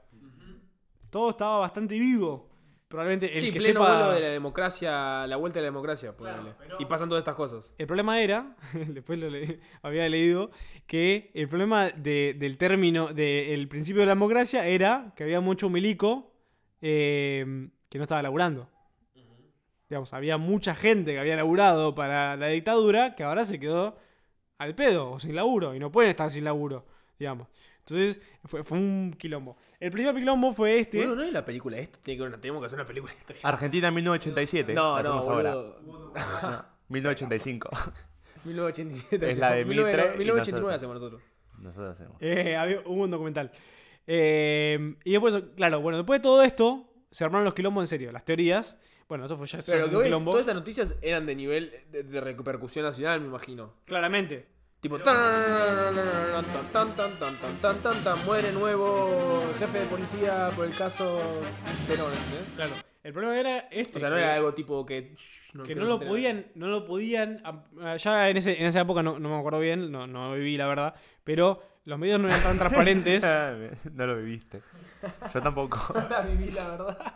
[1.10, 2.49] Todo estaba bastante vivo.
[2.90, 3.98] Probablemente el sí, que pleno sepa...
[3.98, 6.56] vuelo de la democracia, la vuelta de la democracia, ponele.
[6.80, 7.74] Y pasan todas estas cosas.
[7.78, 10.50] El problema era, después lo le- había leído,
[10.88, 15.70] que el problema de- del término, del principio de la democracia era que había mucho
[15.70, 16.34] milico
[16.82, 18.68] eh, que no estaba laburando.
[19.88, 23.98] Digamos, había mucha gente que había laburado para la dictadura que ahora se quedó
[24.60, 26.86] al pedo o sin laburo y no pueden estar sin laburo,
[27.18, 27.48] digamos.
[27.92, 29.58] Entonces fue, fue un quilombo.
[29.80, 31.00] El primer quilombo fue este.
[31.00, 33.14] Boludo, no es la película esto, tiene que ver una- tenemos que hacer una película
[33.14, 33.34] de esto.
[33.48, 34.74] Argentina 1987.
[34.74, 35.56] No, la no, hacemos ahora.
[35.56, 35.82] boludo.
[36.90, 37.70] 1985.
[38.46, 39.30] 1987.
[39.32, 39.76] Es la de hacemos.
[39.76, 40.22] Mitre y 1989
[40.52, 40.74] nosotros.
[40.76, 41.22] hacemos nosotros.
[41.60, 42.18] Nosotros hacemos.
[42.22, 43.52] Eh, había, hubo un documental.
[44.08, 48.12] Eh, y después, claro, bueno, después de todo esto, se armaron los quilombos en serio,
[48.12, 48.78] las teorías.
[49.08, 50.32] Bueno, eso fue ya eso Pero lo que un ves, quilombo.
[50.32, 53.74] todas estas noticias eran de nivel de, de repercusión nacional, me imagino.
[53.86, 54.48] Claramente.
[54.82, 55.94] Tipo, tan,
[56.72, 57.16] tan, tan,
[57.62, 61.20] tan, tan, tan, muere nuevo jefe de policía por el caso
[61.86, 62.54] Perón, ¿entendés?
[62.56, 62.72] Claro.
[63.04, 63.98] El problema era este.
[63.98, 65.16] O sea, no era algo tipo que.
[65.66, 66.46] Que no lo podían.
[66.56, 67.44] No lo podían.
[67.98, 70.68] Ya en, ese, en esa época no, no, me acuerdo bien, no, no viví la
[70.68, 70.96] verdad.
[71.26, 73.24] Pero los medios no eran tan transparentes.
[73.94, 74.62] no lo viviste.
[75.34, 75.94] Yo tampoco.
[75.94, 77.14] No la viví, la verdad.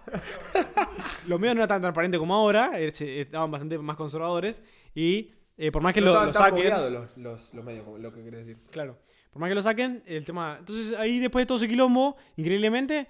[1.27, 2.77] los medios no eran tan transparentes como ahora.
[2.77, 4.63] Estaban bastante más conservadores.
[4.95, 8.45] Y eh, por más que lo, lo saquen, los, los, los medios, lo que querés
[8.45, 8.61] decir.
[8.71, 8.97] claro,
[9.31, 13.07] por más que lo saquen, el tema, entonces ahí después de todo ese quilombo, increíblemente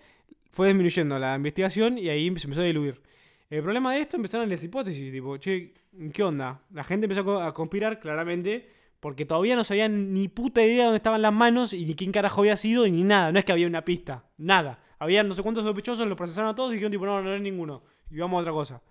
[0.51, 3.01] fue disminuyendo la investigación y ahí se empezó a diluir.
[3.49, 5.73] El problema de esto empezaron las hipótesis, tipo, che,
[6.13, 6.61] ¿qué onda?
[6.71, 10.77] La gente empezó a co- a conspirar claramente porque todavía no sabían ni puta idea
[10.77, 13.31] de dónde estaban las manos y ni quién carajo había sido ni nada.
[13.31, 14.79] No es que había una pista, nada.
[14.97, 17.41] Había no sé cuántos sospechosos, los procesaron a todos y dijeron, tipo, no, no es
[17.41, 17.83] ninguno.
[18.09, 18.81] Y vamos a otra cosa.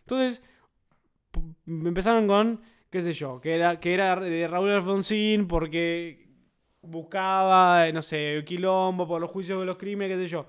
[0.00, 0.40] Entonces,
[1.66, 6.28] empezaron con, qué sé yo, que era, que era de Raúl Alfonsín porque
[6.82, 10.46] buscaba, eh, no sé, quilombo por los juicios de los crímenes, qué sé yo.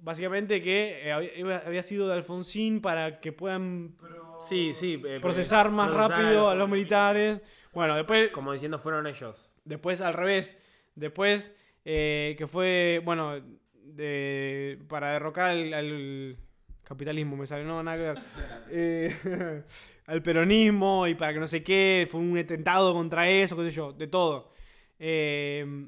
[0.00, 3.96] Básicamente que eh, había, sido de Alfonsín para que puedan
[4.40, 5.02] Sí, sí.
[5.04, 7.42] eh, procesar más procesar rápido a los los militares.
[7.72, 9.50] Bueno, después, Como diciendo fueron ellos.
[9.64, 10.56] después al revés.
[10.94, 13.40] Después eh, que fue, bueno,
[13.72, 16.36] de, para derrocar al, al
[16.84, 18.18] capitalismo, me sale, no, nada que ver.
[18.70, 19.62] Eh,
[20.08, 23.70] al peronismo y para que no sé qué, fue un atentado contra eso, qué sé
[23.70, 24.50] yo, de todo.
[24.98, 25.86] Eh,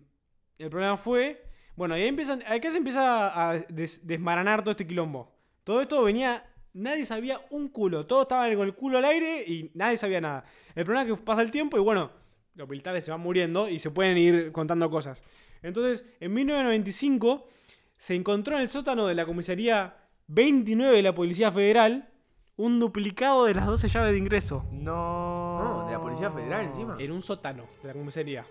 [0.58, 1.42] el problema fue,
[1.74, 5.34] bueno, ahí empiezan, acá se empieza a des- desmaranar todo este quilombo.
[5.64, 9.70] Todo esto venía, nadie sabía un culo, todos estaban con el culo al aire y
[9.72, 10.44] nadie sabía nada.
[10.74, 12.10] El problema es que pasa el tiempo y bueno,
[12.54, 15.22] los militares se van muriendo y se pueden ir contando cosas.
[15.62, 17.48] Entonces, en 1995
[17.96, 22.10] se encontró en el sótano de la comisaría 29 de la Policía Federal
[22.60, 24.64] un duplicado de las 12 llaves de ingreso.
[24.70, 25.58] No.
[25.62, 26.96] No, de la Policía Federal encima.
[26.98, 28.44] En un sótano de la comisaría.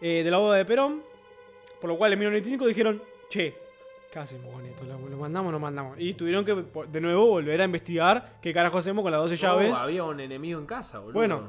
[0.00, 1.02] Eh, de la boda de Perón.
[1.80, 3.54] Por lo cual en 1995 dijeron, che,
[4.10, 4.84] ¿qué hacemos con esto?
[4.84, 5.96] ¿Lo, lo mandamos o no mandamos?
[6.00, 9.72] Y tuvieron que de nuevo volver a investigar qué carajo hacemos con las 12 llaves.
[9.72, 11.12] Oh, había un enemigo en casa, boludo.
[11.14, 11.42] Bueno,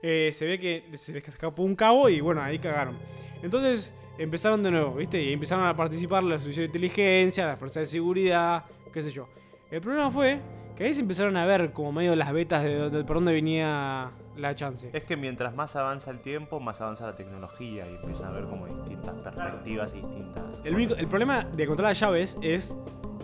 [0.00, 2.96] eh, se ve que se les escapó un cabo y bueno, ahí cagaron.
[3.42, 5.20] Entonces empezaron de nuevo, ¿viste?
[5.22, 9.28] Y empezaron a participar los servicios de inteligencia, las fuerzas de seguridad, qué sé yo.
[9.70, 10.40] El problema fue
[10.80, 14.12] que ahí se empezaron a ver como medio las vetas de, dónde- por dónde venía
[14.36, 14.88] la chance.
[14.94, 18.44] Es que mientras más avanza el tiempo, más avanza la tecnología y empiezan a ver
[18.44, 20.62] como distintas perspectivas y distintas.
[20.64, 22.74] El, único, el problema de encontrar las llaves es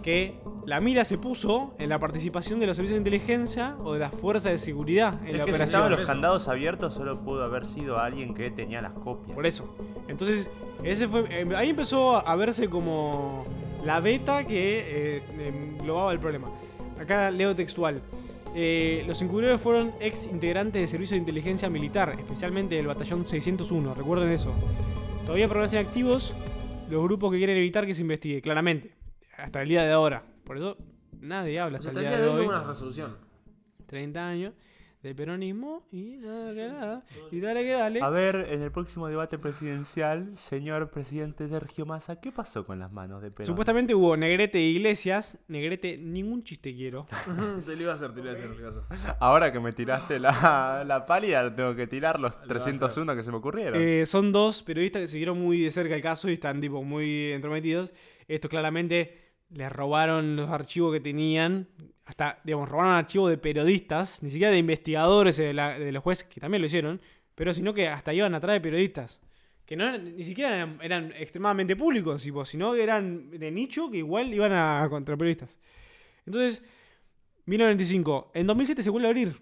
[0.03, 4.01] que la mira se puso en la participación de los servicios de inteligencia o de
[4.01, 5.63] las fuerzas de seguridad en Es la que si operación.
[5.65, 9.35] estaban los candados abiertos, solo pudo haber sido alguien que tenía las copias.
[9.35, 9.75] Por eso.
[10.09, 10.51] Entonces,
[10.85, 13.47] ese fue, eh, ahí empezó a verse como
[13.83, 15.23] la beta que eh,
[15.79, 16.51] englobaba el problema.
[17.01, 18.03] Acá leo textual.
[18.55, 23.95] Eh, los encubridores fueron ex integrantes de servicio de inteligencia militar, especialmente del batallón 601,
[23.95, 24.55] recuerden eso.
[25.27, 26.35] Todavía permanecen activos
[26.89, 28.95] los grupos que quieren evitar que se investigue, claramente,
[29.37, 30.23] hasta el día de ahora.
[30.45, 30.79] Por eso
[31.21, 32.47] nadie habla O sea, hasta hasta el día de hoy.
[32.47, 33.17] una resolución.
[33.87, 34.55] 30 años
[35.07, 37.05] de peronismo y nada que nada.
[37.31, 38.03] Y dale que dale.
[38.03, 42.91] A ver, en el próximo debate presidencial, señor presidente Sergio Massa, ¿qué pasó con las
[42.91, 43.47] manos de Perón?
[43.47, 45.39] Supuestamente hubo Negrete e Iglesias.
[45.47, 47.07] Negrete, ningún chiste quiero.
[47.67, 48.49] te lo iba a hacer, te lo iba a hacer.
[48.49, 49.17] te lo iba a hacer.
[49.21, 53.37] Ahora que me tiraste la, la pálida, tengo que tirar los 301 que se me
[53.37, 53.81] ocurrieron.
[53.81, 57.31] Eh, son dos periodistas que siguieron muy de cerca el caso y están tipo muy
[57.33, 57.93] entrometidos.
[58.27, 61.69] Estos claramente les robaron los archivos que tenían.
[62.05, 66.27] Hasta, digamos, robaron archivos de periodistas, ni siquiera de investigadores de, la- de los jueces,
[66.29, 67.01] que también lo hicieron,
[67.35, 69.21] pero sino que hasta iban atrás de periodistas.
[69.65, 73.99] Que no ni siquiera eran, eran extremadamente públicos, tipo, sino que eran de nicho que
[73.99, 75.59] igual iban a contra periodistas.
[76.25, 76.63] Entonces,
[77.47, 78.31] 1995.
[78.35, 79.37] En 2007 se vuelve a abrir.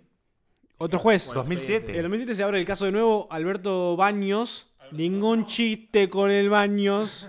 [0.79, 1.27] Otro juez.
[1.27, 1.91] Bueno, 2007.
[1.93, 3.27] En el 2007 se abre el caso de nuevo.
[3.31, 4.71] Alberto Baños.
[4.93, 7.29] Ningún chiste con el Baños.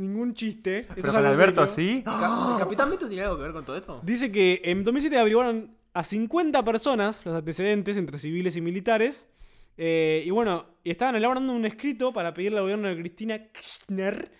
[0.00, 0.86] Ningún chiste.
[0.94, 1.96] Pero es con algo Alberto serio.
[1.98, 2.02] sí.
[2.04, 4.00] Ca- ¿El Capitán Beto tiene algo que ver con todo esto?
[4.02, 9.28] Dice que en 2007 averiguaron a 50 personas los antecedentes entre civiles y militares.
[9.76, 14.30] eh, y bueno, y estaban elaborando un escrito para pedirle al gobierno de Cristina Kirchner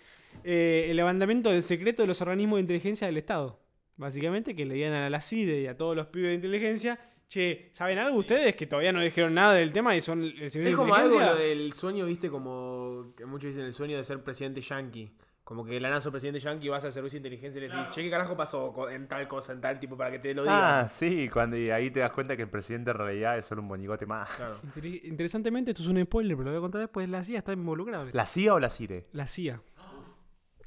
[0.43, 3.59] eh, el levantamiento del secreto de los organismos de inteligencia del Estado.
[3.97, 7.69] Básicamente que le digan a la CIDE y a todos los pibes de inteligencia, che,
[7.71, 10.71] ¿saben algo ustedes que todavía no dijeron nada del tema y son el servicio Es
[10.71, 11.33] de como algo inteligencia?
[11.33, 15.11] lo del sueño, viste, como que muchos dicen el sueño de ser presidente yankee.
[15.51, 18.01] Como que la nazo presidente yankee vas al servicio de inteligencia y le decís, che,
[18.03, 20.79] ¿qué carajo pasó en tal cosa, en tal tipo, para que te lo diga?
[20.79, 23.61] Ah, sí, cuando y ahí te das cuenta que el presidente en realidad es solo
[23.61, 24.29] un monigote más.
[24.31, 24.55] Claro.
[24.63, 27.09] Inter- Interesantemente, esto es un spoiler, pero lo voy a contar después.
[27.09, 28.05] La CIA está involucrada.
[28.13, 29.07] ¿La CIA o la CIRE?
[29.11, 29.61] La CIA.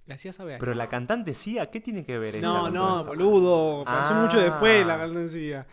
[0.05, 0.61] La CIA sabe algo.
[0.61, 3.85] Pero la cantante CIA, ¿qué tiene que ver ella No, con no, boludo.
[3.87, 4.21] Pasó Ah.
[4.23, 5.67] mucho después la ganancia.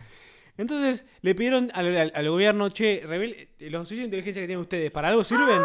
[0.56, 4.62] Entonces le pidieron al, al- al gobierno, che, revel- los servicios de inteligencia que tienen
[4.62, 5.60] ustedes, ¿para algo sirven?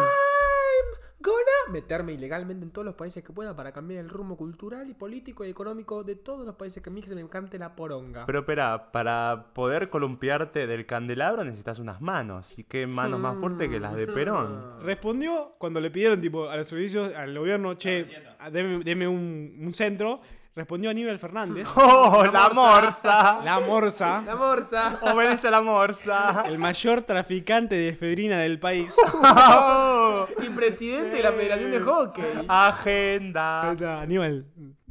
[1.20, 4.94] Gonna meterme ilegalmente en todos los países que pueda para cambiar el rumbo cultural y
[4.94, 7.76] político y económico de todos los países que a mí que se me encante la
[7.76, 8.28] poronga.
[8.28, 12.58] Pero espera, para poder columpiarte del candelabro necesitas unas manos.
[12.60, 14.80] ¿Y qué manos más fuertes que las de Perón?
[14.82, 18.04] Respondió cuando le pidieron tipo a los servicios, al gobierno, che,
[18.52, 20.20] deme, deme un, un centro.
[20.58, 23.42] Respondió Aníbal Fernández, ¡Oh, la morsa!
[23.44, 25.00] la morsa, ¡La morsa!
[25.14, 26.44] ¡Obedece a la morsa!
[26.48, 28.96] el mayor traficante de efedrina del país.
[29.24, 30.26] ¡Oh!
[30.44, 32.24] y presidente de la Federación de Hockey.
[32.48, 33.72] ¡Agenda!
[33.72, 34.48] está, Aníbal,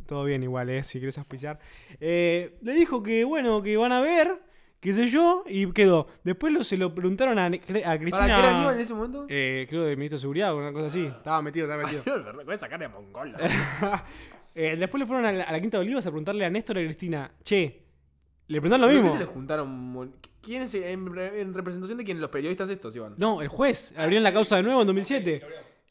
[0.06, 1.58] todo bien igual, eh, si querés auspiciar.
[1.98, 4.40] Eh, le dijo que bueno, que van a ver,
[4.78, 6.06] qué sé yo, y quedó.
[6.22, 8.10] Después lo, se lo preguntaron a, a Cristina.
[8.10, 9.26] ¿Para qué era Aníbal en ese momento?
[9.28, 11.06] eh, creo de ministro de seguridad o una cosa así.
[11.06, 12.04] Estaba metido, estaba metido.
[12.44, 13.36] Con esa cara de mongolo.
[14.58, 16.78] Eh, después le fueron a la, a la Quinta de Olivos a preguntarle a Néstor
[16.78, 17.82] y a Cristina, che,
[18.48, 19.12] le preguntaron lo ¿Por qué mismo.
[19.12, 20.12] se le juntaron?
[20.40, 22.20] ¿Quién es, en, re- en representación de quién?
[22.20, 23.14] Los periodistas estos, Iván.
[23.18, 25.42] No, el juez abrieron la causa de nuevo en 2007.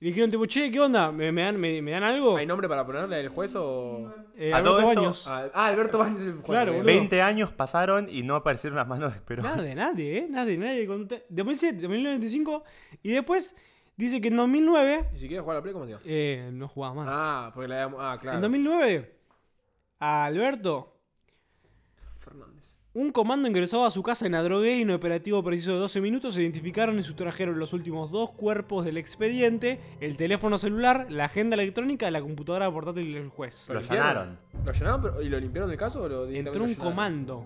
[0.02, 1.12] Y dijeron tipo, che, ¿qué onda?
[1.12, 2.36] ¿Me, me dan, me, me dan algo?
[2.38, 4.14] ¿Hay nombre para ponerle al juez o...?
[4.36, 5.28] Eh, A Alberto todo esto- Baños.
[5.28, 6.46] Ah, ah, Alberto Baños es el juez.
[6.46, 6.78] Claro, ok.
[6.80, 6.94] boludo.
[6.94, 9.46] 20 años pasaron y no aparecieron las manos de Perón.
[9.46, 10.28] Nadie, nadie, ¿eh?
[10.30, 10.86] Nadie, nadie.
[10.88, 12.64] contó- 2007, 2095.
[13.04, 13.56] Y después
[13.98, 16.04] dice que en 2009 ¿Y si quieres jugar a la Play, cómo se llama?
[16.06, 17.08] eh, no jugaba más.
[17.10, 18.38] Ah, porque la Ah, claro.
[18.38, 19.16] En 2009,
[20.00, 20.98] a Alberto,
[22.20, 22.76] Fernández.
[22.94, 26.02] un comando ingresó a su casa en Adrogué y en un operativo preciso de 12
[26.02, 31.26] minutos se identificaron y sustrajeron los últimos dos cuerpos del expediente, el teléfono celular, la
[31.26, 33.68] agenda electrónica, la computadora portátil del juez.
[33.70, 34.40] Lo allanaron.
[34.64, 37.46] ¿Lo allanaron pero- y lo limpiaron del caso o lo Entró un lo comando.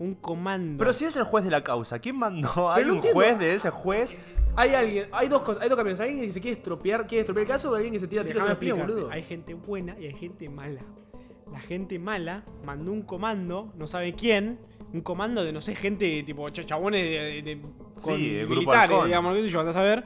[0.00, 0.78] Un comando.
[0.78, 2.70] Pero si es el juez de la causa, ¿quién mandó?
[2.70, 3.18] ¿Hay un entiendo.
[3.20, 4.14] juez de ese juez?
[4.58, 6.00] Hay alguien, hay dos cosas, hay dos camiones.
[6.00, 8.24] Hay alguien que se quiere estropear, quiere estropear el caso o alguien que se tira
[8.24, 9.10] tiros a los pies, boludo.
[9.10, 10.80] Hay gente buena y hay gente mala.
[11.52, 14.58] La gente mala mandó un comando, no sabe quién,
[14.92, 17.62] un comando de, no sé, gente tipo ch- chabones de, de- de-
[18.02, 19.06] con el grupo militares, Halcón.
[19.06, 20.04] digamos, qué sé yo, andás a ver.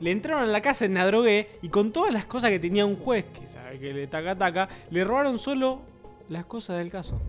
[0.00, 2.96] Le entraron a la casa en Nadrogué y con todas las cosas que tenía un
[2.96, 5.80] juez, que sabe que le taca taca, le robaron solo
[6.28, 7.20] las cosas del caso.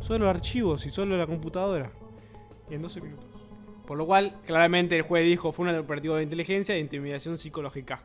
[0.00, 1.90] Solo archivos y solo la computadora.
[2.70, 3.26] Y en 12 minutos.
[3.92, 8.04] Por lo cual, claramente el juez dijo fue un operativo de inteligencia e intimidación psicológica.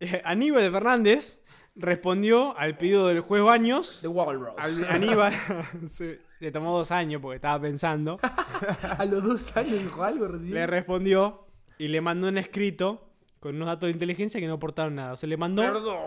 [0.00, 1.44] Eh, Aníbal Fernández
[1.76, 4.02] respondió al pedido del juez Baños.
[4.02, 4.54] De Walrus.
[4.58, 5.32] Al- Aníbal
[5.88, 8.18] se, le tomó dos años porque estaba pensando.
[8.98, 10.54] a los dos años dijo algo recién.
[10.54, 11.46] le respondió
[11.78, 15.12] y le mandó un escrito con unos datos de inteligencia que no aportaron nada.
[15.12, 15.62] O sea, le mandó.
[15.62, 15.98] Perdón.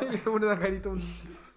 [0.10, 1.02] Le pone una carita un...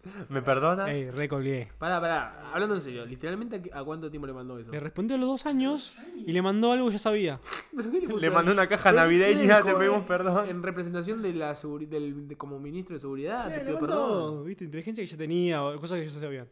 [0.29, 0.89] ¿Me perdonas?
[0.89, 1.69] Ey, recolgué.
[1.77, 2.51] Pará, pará.
[2.53, 4.71] Hablando en serio, literalmente ¿a qué- ¿a cuánto tiempo le mandó eso?
[4.71, 7.39] Le respondió a los dos años y le mandó algo que ya sabía.
[7.75, 8.33] ¿Pero qué puso Le ahí?
[8.33, 10.05] mandó una caja ¿Pero qué navideña, dijo, te pedimos eh?
[10.07, 10.49] perdón.
[10.49, 14.45] En representación de la seguri- del, de- como ministro de seguridad, te Eh, pido perdón.
[14.45, 14.63] ¿viste?
[14.65, 16.47] Inteligencia que ya tenía o cosas que ya sabían.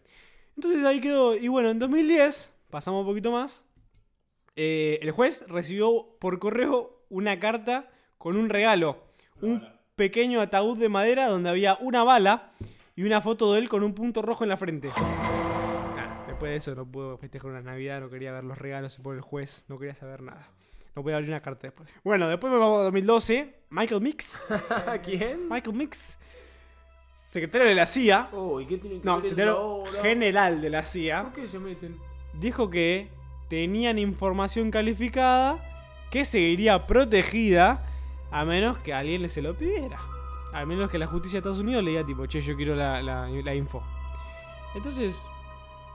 [0.56, 1.36] Entonces ahí quedó.
[1.36, 3.64] Y bueno, en 2010, pasamos un poquito más.
[4.56, 9.04] eh, el juez recibió por correo una carta con un regalo.
[9.42, 9.64] Un
[9.96, 12.52] pequeño ataúd de madera donde había una bala
[12.98, 14.90] y una foto de él con un punto rojo en la frente.
[15.96, 19.16] Nah, después de eso no pudo festejar una Navidad, no quería ver los regalos por
[19.16, 20.50] el juez, no quería saber nada.
[20.96, 21.96] No podía abrir una carta después.
[22.04, 23.54] Bueno, después me vamos a 2012.
[23.70, 24.48] Michael Mix.
[25.04, 25.48] ¿Quién?
[25.48, 26.18] Michael Mix,
[27.30, 30.02] secretario de la CIA, Oh, ¿y qué tiene que no, secretario ahora?
[30.02, 31.96] general de la CIA, ¿Por qué se meten?
[32.40, 33.10] dijo que
[33.48, 35.60] tenían información calificada
[36.10, 37.86] que seguiría protegida
[38.32, 40.00] a menos que alguien le se lo pidiera.
[40.60, 43.01] A menos que la justicia de Estados Unidos le diga tipo, che, yo quiero la,
[43.01, 43.84] la- la info.
[44.76, 45.22] Entonces,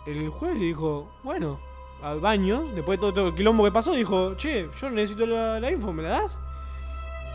[0.07, 1.59] el juez dijo, bueno,
[2.03, 5.59] a Baños, después de todo, todo el quilombo que pasó, dijo, che, yo necesito la,
[5.59, 6.39] la info, ¿me la das?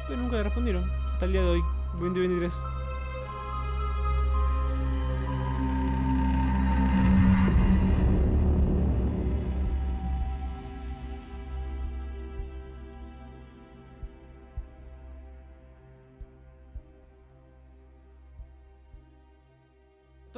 [0.08, 1.62] Pero nunca le respondieron, hasta el día de hoy,
[2.00, 2.60] 2023.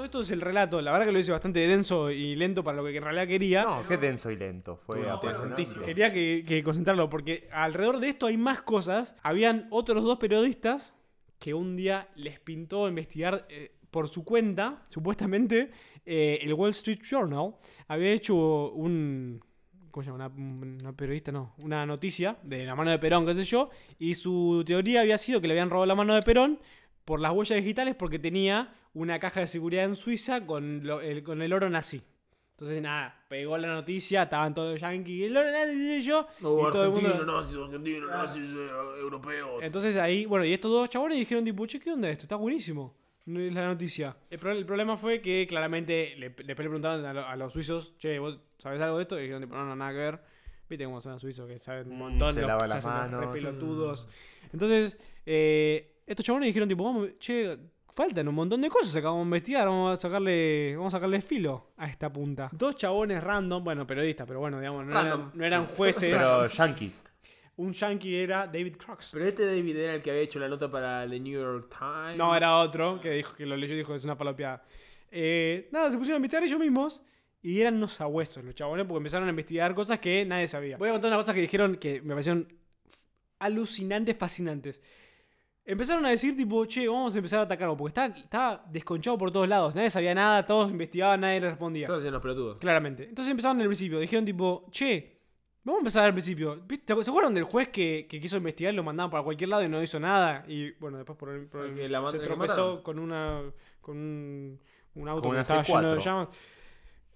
[0.10, 0.82] Esto es el relato.
[0.82, 3.64] La verdad que lo hice bastante denso y lento para lo que en realidad quería.
[3.64, 4.78] No, qué denso y lento.
[4.86, 5.86] Fue No, interesantísimo.
[5.86, 9.16] Quería que, que concentrarlo porque alrededor de esto hay más cosas.
[9.22, 10.96] Habían otros dos periodistas
[11.38, 15.72] que un día les pintó investigar eh, por su cuenta, supuestamente,
[16.06, 17.56] eh, el Wall Street Journal
[17.88, 19.42] había hecho un...
[19.92, 20.28] ¿Cómo se llama?
[20.28, 21.54] Una, una periodista, no.
[21.60, 23.70] Una noticia de la mano de Perón, qué sé yo.
[23.98, 26.60] Y su teoría había sido que le habían robado la mano de Perón
[27.06, 31.24] por las huellas digitales porque tenía una caja de seguridad en Suiza con, lo- el,
[31.24, 32.02] con el oro nazi.
[32.52, 36.28] Entonces, nada, pegó la noticia, estaban todos yankees, el oro nazi, yo.
[36.42, 38.70] No, y todo el mundo- argentinos, nazis, argentinos, nazis, eh,
[39.00, 39.64] europeos.
[39.64, 42.24] entonces ahí, bueno, y estos dos chabones dijeron tipo, che, ¿qué onda esto?
[42.24, 42.96] Está buenísimo.
[43.26, 44.18] No es la noticia.
[44.30, 47.54] El, pro- el problema fue que claramente le, después le preguntaron a, lo- a los
[47.54, 49.18] suizos, che, ¿vos sabés algo de esto?
[49.18, 50.20] Y dijeron tipo, no, no, nada que ver.
[50.68, 52.86] Viste cómo son los suizos, que saben un Mm, montón, se los- lavan se las
[52.86, 53.26] hacen los manos.
[53.36, 54.08] re pelotudos.
[54.52, 57.58] Entonces, eh, estos chabones dijeron tipo, vamos, che,
[58.00, 61.72] faltan un montón de cosas, acabamos de investigar, vamos a sacarle, vamos a sacarle filo
[61.76, 62.50] a esta punta.
[62.54, 66.16] Dos chabones random, bueno, periodistas, pero bueno, digamos, no, eran, no eran jueces.
[66.16, 67.04] Pero yankees.
[67.58, 69.10] Un yankee era David Crux.
[69.12, 72.18] Pero este David era el que había hecho la nota para The New York Times.
[72.18, 74.64] No, era otro que dijo que lo leyó y dijo que es una palopeada.
[75.12, 77.04] Eh, nada, se pusieron a investigar ellos mismos
[77.42, 80.78] y eran unos sabuesos los chabones porque empezaron a investigar cosas que nadie sabía.
[80.78, 82.48] Voy a contar unas cosas que dijeron que me parecieron
[83.40, 84.82] alucinantes, fascinantes.
[85.72, 89.32] Empezaron a decir tipo, che, vamos a empezar a atacarlo porque estaba, estaba desconchado por
[89.32, 89.76] todos lados.
[89.76, 91.86] Nadie sabía nada, todos investigaban, nadie le respondía.
[91.88, 92.58] Todos hacían los pelotudos.
[92.60, 93.04] Claramente.
[93.04, 94.00] Entonces empezaron del principio.
[94.00, 95.20] Dijeron tipo, che,
[95.64, 96.56] vamos a empezar al principio.
[96.68, 96.96] ¿Viste?
[97.04, 99.70] ¿Se acuerdan del juez que, que quiso investigar y lo mandaban para cualquier lado y
[99.70, 100.44] no hizo nada?
[100.48, 103.42] Y bueno, después por el, por el- El la se el tropezó con una
[103.82, 104.60] con un,
[104.96, 105.76] un auto Con que estaba C4.
[105.82, 106.28] lleno de llamas.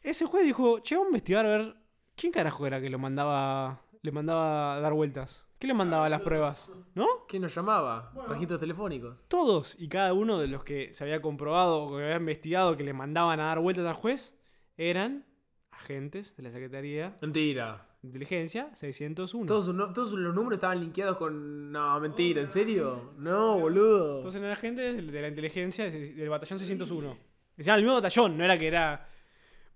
[0.02, 1.76] Ese juez dijo, che, vamos a investigar a ver
[2.16, 5.46] quién carajo era que lo mandaba le mandaba a dar vueltas.
[5.58, 6.70] ¿Qué le mandaba las pruebas?
[6.94, 7.08] ¿No?
[7.28, 8.12] ¿Quién nos llamaba?
[8.28, 9.16] Registros telefónicos.
[9.30, 12.84] Todos y cada uno de los que se había comprobado o que había investigado que
[12.84, 14.38] le mandaban a dar vueltas al juez
[14.76, 15.26] eran
[15.72, 17.88] agentes de la Secretaría Mentira.
[18.02, 19.48] de Inteligencia 601.
[19.48, 21.72] Todos, sus no- todos los números estaban linkeados con.
[21.72, 23.14] No, mentira, ¿en serio?
[23.18, 24.20] No, boludo.
[24.20, 27.18] Todos eran agentes de la inteligencia del batallón 601.
[27.56, 29.08] Se llama el mismo batallón, no era que era.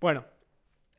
[0.00, 0.22] Bueno,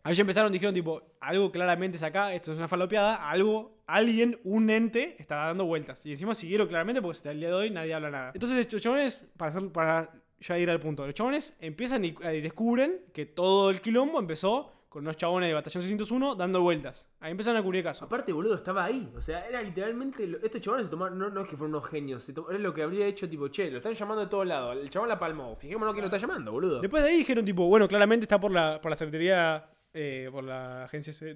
[0.03, 4.39] ahí ya empezaron, dijeron tipo, algo claramente es acá, esto es una falopeada, algo, alguien,
[4.43, 6.05] un ente, está dando vueltas.
[6.05, 8.31] Y encima siguieron claramente porque hasta el día de hoy nadie habla nada.
[8.33, 12.41] Entonces los chabones, para, hacer- para ya ir al punto, los chabones empiezan y, y
[12.41, 17.07] descubren que todo el quilombo empezó con unos chabones del batallón 601 dando vueltas.
[17.19, 18.05] Ahí empezaron a cubrir caso.
[18.05, 19.07] Aparte, boludo, estaba ahí.
[19.15, 20.25] O sea, era literalmente.
[20.25, 21.19] lo- Estos chabones se tomaron.
[21.19, 22.23] No, no es que fueron unos genios.
[22.23, 24.75] se era lo que habría hecho, tipo, che, lo están llamando de todos lados.
[24.81, 25.55] El chabón la palmó.
[25.57, 26.79] Fijémonos quién lo está llamando, boludo.
[26.81, 29.63] Después de ahí dijeron, tipo, bueno, claramente está por la, por la Secretaría,
[29.93, 31.33] eh, por la agencia de,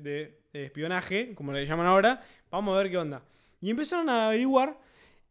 [0.54, 2.24] de espionaje, como le llaman ahora.
[2.52, 3.24] Vamos a ver qué onda.
[3.62, 4.78] Y empezaron a averiguar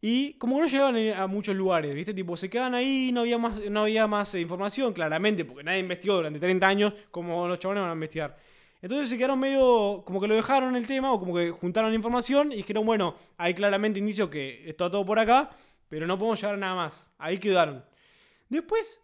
[0.05, 2.13] y como no llegaban a muchos lugares, ¿viste?
[2.13, 5.79] Tipo, se quedaban ahí, no había más, no había más eh, información, claramente, porque nadie
[5.79, 8.37] investigó durante 30 años como los chabones van a investigar.
[8.81, 12.51] Entonces se quedaron medio, como que lo dejaron el tema, o como que juntaron información
[12.51, 15.51] y dijeron, bueno, hay claramente indicios que está todo por acá,
[15.87, 17.09] pero no podemos llegar a nada más.
[17.17, 17.81] Ahí quedaron.
[18.49, 19.01] Después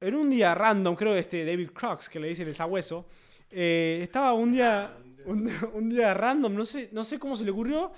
[0.00, 3.08] en un día random, creo que este David Crux, que le dicen el sabueso,
[3.50, 4.96] eh, estaba un día,
[5.26, 7.92] un, un día random, no sé, no sé cómo se le ocurrió,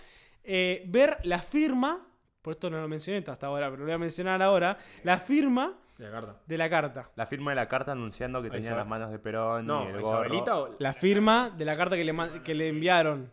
[0.45, 2.07] eh, ver la firma,
[2.41, 5.79] por esto no lo mencioné hasta ahora, pero lo voy a mencionar ahora, la firma
[5.99, 6.41] La carta.
[6.47, 7.11] de la carta.
[7.17, 10.01] La firma de la carta anunciando que tenía las manos de Perón y No, el
[10.01, 10.73] Isabelita gorro.
[10.75, 10.77] o.
[10.81, 13.31] La firma de la carta que le, que le enviaron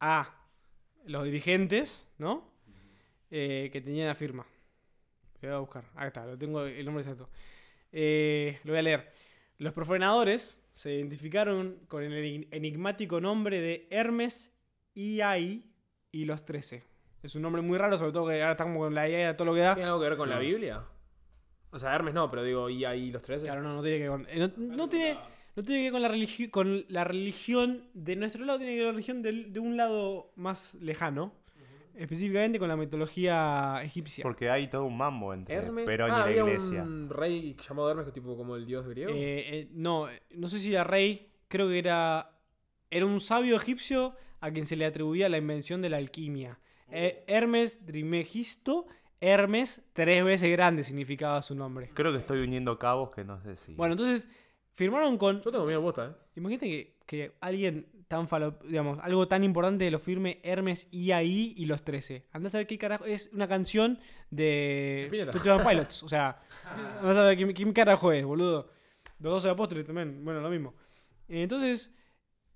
[0.00, 0.34] a
[1.06, 2.50] los dirigentes, ¿no?
[3.30, 4.44] Eh, que tenían la firma.
[5.40, 5.84] Lo voy a buscar.
[5.96, 7.28] Ahí está, lo tengo el nombre exacto.
[7.90, 9.12] Eh, lo voy a leer.
[9.58, 14.52] Los profanadores se identificaron con el enig- enigmático nombre de Hermes
[14.94, 15.64] IAI
[16.10, 16.82] y los 13.
[17.22, 19.36] Es un nombre muy raro, sobre todo que ahora está como con la IA y
[19.36, 19.74] todo lo que da.
[19.74, 20.38] ¿Tiene algo que ver con la.
[20.38, 20.84] Biblia?
[21.70, 23.42] O sea, Hermes no, pero digo, y ahí los tres.
[23.42, 24.26] Claro, no, no tiene que ver con.
[24.28, 25.16] eh, no, no tiene,
[25.54, 28.78] no tiene que ver con la, religi- con la religión de nuestro lado, tiene que
[28.78, 31.32] ver con la religión del- de un lado más lejano.
[31.94, 34.22] Específicamente con la mitología egipcia.
[34.22, 35.86] Porque hay todo un mambo entre Hermes.
[35.86, 36.82] Perón ah, y la había iglesia.
[36.82, 39.10] un rey llamado Hermes, que tipo como el dios griego.
[39.12, 42.30] Eh, eh, no, eh, no sé si era rey, creo que era.
[42.90, 46.58] Era un sabio egipcio a quien se le atribuía la invención de la alquimia.
[46.90, 48.86] Eh, Hermes Trimegisto,
[49.20, 51.90] Hermes, tres veces grande significaba su nombre.
[51.94, 53.74] Creo que estoy uniendo cabos que no sé si.
[53.74, 54.28] Bueno, entonces
[54.72, 56.22] firmaron con Yo tengo miedo posta, ¿eh?
[56.36, 61.66] Imagínate que, que alguien tan falo, digamos, algo tan importante lo firme Hermes IAI y
[61.66, 62.26] los 13.
[62.32, 63.04] Andás a ver qué carajo.
[63.04, 63.98] Es una canción
[64.30, 65.08] de
[65.44, 66.02] One Pilots.
[66.02, 66.40] O sea,
[67.00, 68.70] andás a ver quién, quién carajo es, boludo.
[69.18, 70.24] Los 12 apóstoles también.
[70.24, 70.74] Bueno, lo mismo.
[71.28, 71.94] Entonces,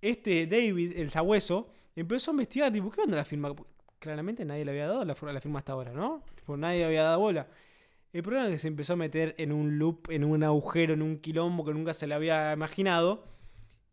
[0.01, 3.55] este David, el sabueso, empezó a investigar, tipo, ¿qué onda la firma?
[3.99, 6.23] Claramente nadie le había dado la, la firma hasta ahora, ¿no?
[6.35, 7.49] Tipo, nadie había dado bola.
[8.13, 11.03] El problema es que se empezó a meter en un loop, en un agujero, en
[11.03, 13.25] un quilombo que nunca se le había imaginado.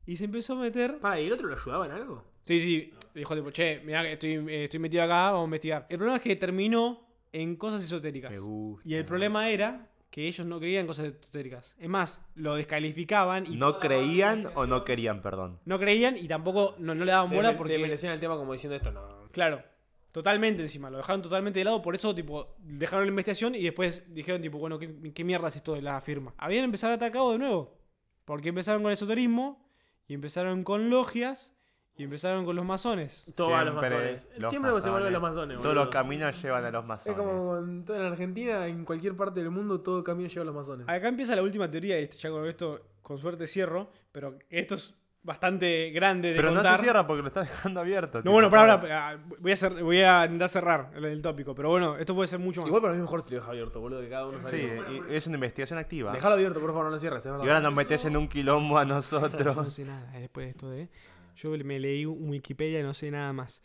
[0.06, 1.00] Y se empezó a meter.
[1.00, 2.24] Para, ¿y el otro lo ayudaba en algo?
[2.46, 2.94] Sí, sí.
[3.14, 5.86] Dijo tipo, che, mirá que estoy, eh, estoy metido acá, vamos a investigar.
[5.90, 8.32] El problema es que terminó en cosas esotéricas.
[8.32, 8.88] Me gusta.
[8.88, 11.76] Y el problema era que ellos no creían en cosas esotéricas.
[11.80, 15.60] Es más, lo descalificaban y ¿No creían o no querían, perdón?
[15.66, 17.74] no creían y tampoco no, no le daban bola porque.
[17.74, 19.30] desmerecían el tema como diciendo esto, no.
[19.32, 19.64] Claro.
[20.12, 24.14] Totalmente encima, lo dejaron totalmente de lado, por eso tipo dejaron la investigación y después
[24.14, 26.36] dijeron tipo, bueno, ¿qué, qué mierda es esto de la firma?
[26.38, 27.80] Habían empezado a atacar de nuevo,
[28.24, 29.63] porque empezaron con el esoterismo
[30.08, 31.54] y empezaron con logias
[31.96, 33.26] y empezaron con los masones.
[33.36, 34.28] Todo va a los Siempre masones.
[34.38, 35.58] los Siempre se vuelve a los masones.
[35.58, 35.86] Todos boludo.
[35.86, 37.18] los caminos llevan a los Es masones.
[37.18, 40.56] como en toda la Argentina, en cualquier parte del mundo, todo camino lleva a los
[40.56, 40.90] masones.
[40.90, 44.96] Acá empieza la última teoría y ya con esto con suerte cierro, pero esto es
[45.24, 48.18] bastante grande de Pero no se cierra porque lo está dejando abierto.
[48.20, 51.56] No, tipo, bueno, para, para, voy a, cer- voy a intentar cerrar el, el tópico,
[51.56, 52.68] pero bueno, esto puede ser mucho más.
[52.68, 55.16] Igual para mí es mejor si lo deja abierto, boludo, que cada uno Sí, y-
[55.16, 56.12] es una investigación activa.
[56.12, 58.78] Dejalo abierto, por favor, no lo cierres, es Y ahora nos metes en un quilombo
[58.78, 59.74] a Yo no nosotros.
[59.74, 60.90] sé nada eh, después de esto de.
[61.38, 63.64] Yo me leí un Wikipedia y no sé nada más.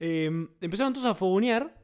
[0.00, 0.30] Eh,
[0.60, 1.74] empezaron todos a fogonear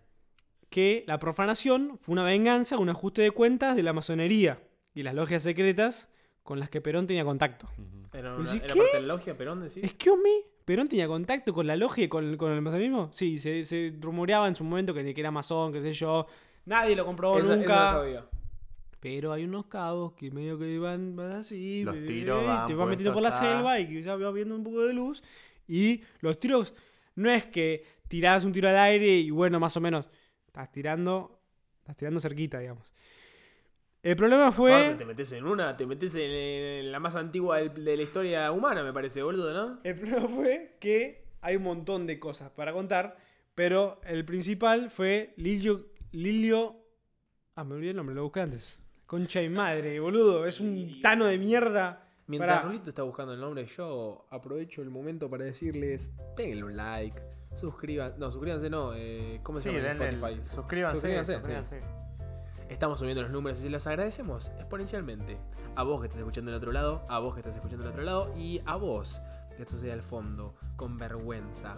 [0.68, 4.62] que la profanación fue una venganza, un ajuste de cuentas de la masonería
[4.94, 6.09] y las logias secretas
[6.42, 7.68] con las que Perón tenía contacto.
[8.12, 8.80] Era, ¿Y una, si era qué?
[8.80, 9.84] parte de la logia, Perón, decís.
[9.84, 13.10] Excuse me, ¿Perón tenía contacto con la logia y con, con el masonismo?
[13.12, 16.26] Sí, se, se rumoreaba en su momento que, que era masón, qué sé yo.
[16.66, 17.90] Nadie lo comprobó Esa- nunca.
[17.92, 18.26] sabía.
[19.00, 21.84] Pero hay unos cabos que medio que van van así.
[21.84, 24.54] Los eh, tiros van te van metiendo por la a- selva y quizás va viendo
[24.54, 25.22] un poco de luz.
[25.66, 26.74] Y los tiros
[27.14, 30.10] no es que tirás un tiro al aire y bueno, más o menos.
[30.46, 31.40] Estás tirando.
[31.78, 32.92] Estás tirando cerquita, digamos.
[34.02, 34.74] El problema fue.
[34.74, 38.02] Aparte, te metes en una, te metes en, en la más antigua del- de la
[38.02, 39.80] historia humana, me parece, boludo, ¿no?
[39.84, 43.16] El problema fue que hay un montón de cosas para contar.
[43.54, 45.86] Pero el principal fue Lilio.
[46.12, 46.76] Lilio.
[47.56, 48.78] Ah, me olvidé el nombre, lo busqué antes.
[49.04, 50.46] Concha y madre, boludo.
[50.46, 52.06] Es un tano de mierda.
[52.26, 52.68] Mientras Pará.
[52.68, 57.20] Rulito está buscando el nombre, yo aprovecho el momento para decirles, denle un like,
[57.56, 60.48] suscriban, no, suscríbanse no, eh, ¿cómo se Sí, llama en denle el- Spotify?
[60.48, 60.94] suscríbanse.
[60.94, 61.80] Suscríbanse, suscríbanse.
[62.70, 65.36] Estamos subiendo los números y se los agradecemos exponencialmente.
[65.76, 68.04] A vos que estás escuchando del otro lado, a vos que estás escuchando del otro
[68.04, 69.20] lado y a vos
[69.56, 71.74] que estás ahí al fondo, con vergüenza.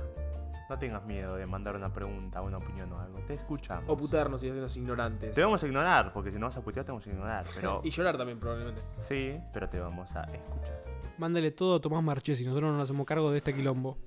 [0.68, 3.18] No tengas miedo de mandar una pregunta, una opinión o algo.
[3.26, 3.90] Te escuchamos.
[3.90, 5.34] O putarnos y hacernos ignorantes.
[5.34, 7.47] Te vamos a ignorar, porque si no vas a putear, te vamos a ignorar.
[7.55, 8.82] Pero Y llorar también, probablemente.
[9.01, 10.82] sí, pero te vamos a escuchar.
[11.18, 13.99] Mándale todo a Tomás Marchesi, nosotros no nos hacemos cargo de este quilombo.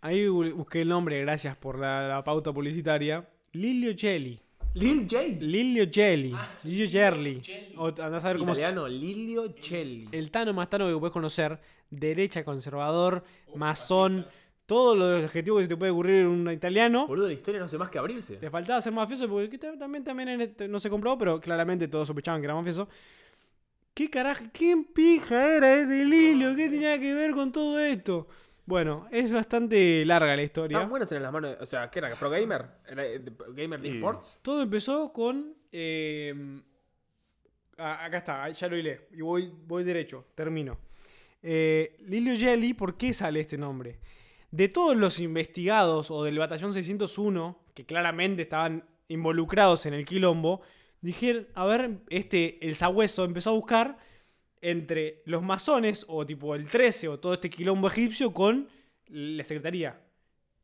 [0.00, 3.28] Ahí bu- busqué el nombre, gracias por la, la pauta publicitaria.
[3.52, 4.40] Lilio Gelli.
[4.74, 5.22] Lil J.
[5.40, 6.34] Lilio Gelli.
[6.64, 7.40] Lilio Gerli.
[7.76, 10.08] O andás a ver cómo se- Italiano, Lilio Celli.
[10.12, 11.60] El Tano más Tano que puedes conocer.
[11.90, 13.22] Derecha, conservador,
[13.54, 14.26] masón.
[14.66, 17.06] Todos los adjetivos que se te puede ocurrir en un italiano.
[17.06, 18.38] Boludo, la historia no hace más que abrirse.
[18.40, 21.40] Le faltaba ser mafioso porque que ta- también, también en este- no se comprobó, pero
[21.40, 22.88] claramente todos sospechaban que era mafioso.
[23.92, 24.44] ¿Qué carajo?
[24.52, 26.56] ¿Quién pija era este Lilio?
[26.56, 28.26] ¿Qué tenía que ver con todo esto?
[28.66, 30.76] Bueno, es bastante larga la historia.
[30.76, 31.56] Estaban buenas en las manos.
[31.60, 32.14] O sea, ¿qué era?
[32.14, 32.64] ¿Pro Gamer?
[32.86, 34.40] ¿Era eh, de- Gamer de Sports?
[34.42, 35.54] Todo empezó con.
[35.70, 36.60] eh,
[37.76, 39.08] acá está, ya lo hilé.
[39.12, 40.78] Y voy, voy derecho, termino.
[41.42, 43.98] Eh, Lilio Gelli, ¿por qué sale este nombre?
[44.50, 50.62] De todos los investigados o del batallón 601, que claramente estaban involucrados en el quilombo,
[51.00, 53.98] dijeron, a ver, este, el sabueso empezó a buscar
[54.70, 58.68] entre los masones o tipo el 13 o todo este quilombo egipcio con
[59.08, 60.00] la secretaría.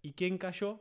[0.03, 0.80] ¿Y quién cayó?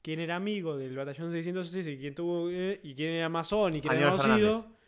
[0.00, 3.80] ¿Quién era amigo del batallón 606 y quién tuvo eh, y quién era masón y
[3.80, 4.52] quién era Aníbal conocido?
[4.54, 4.78] Fernández.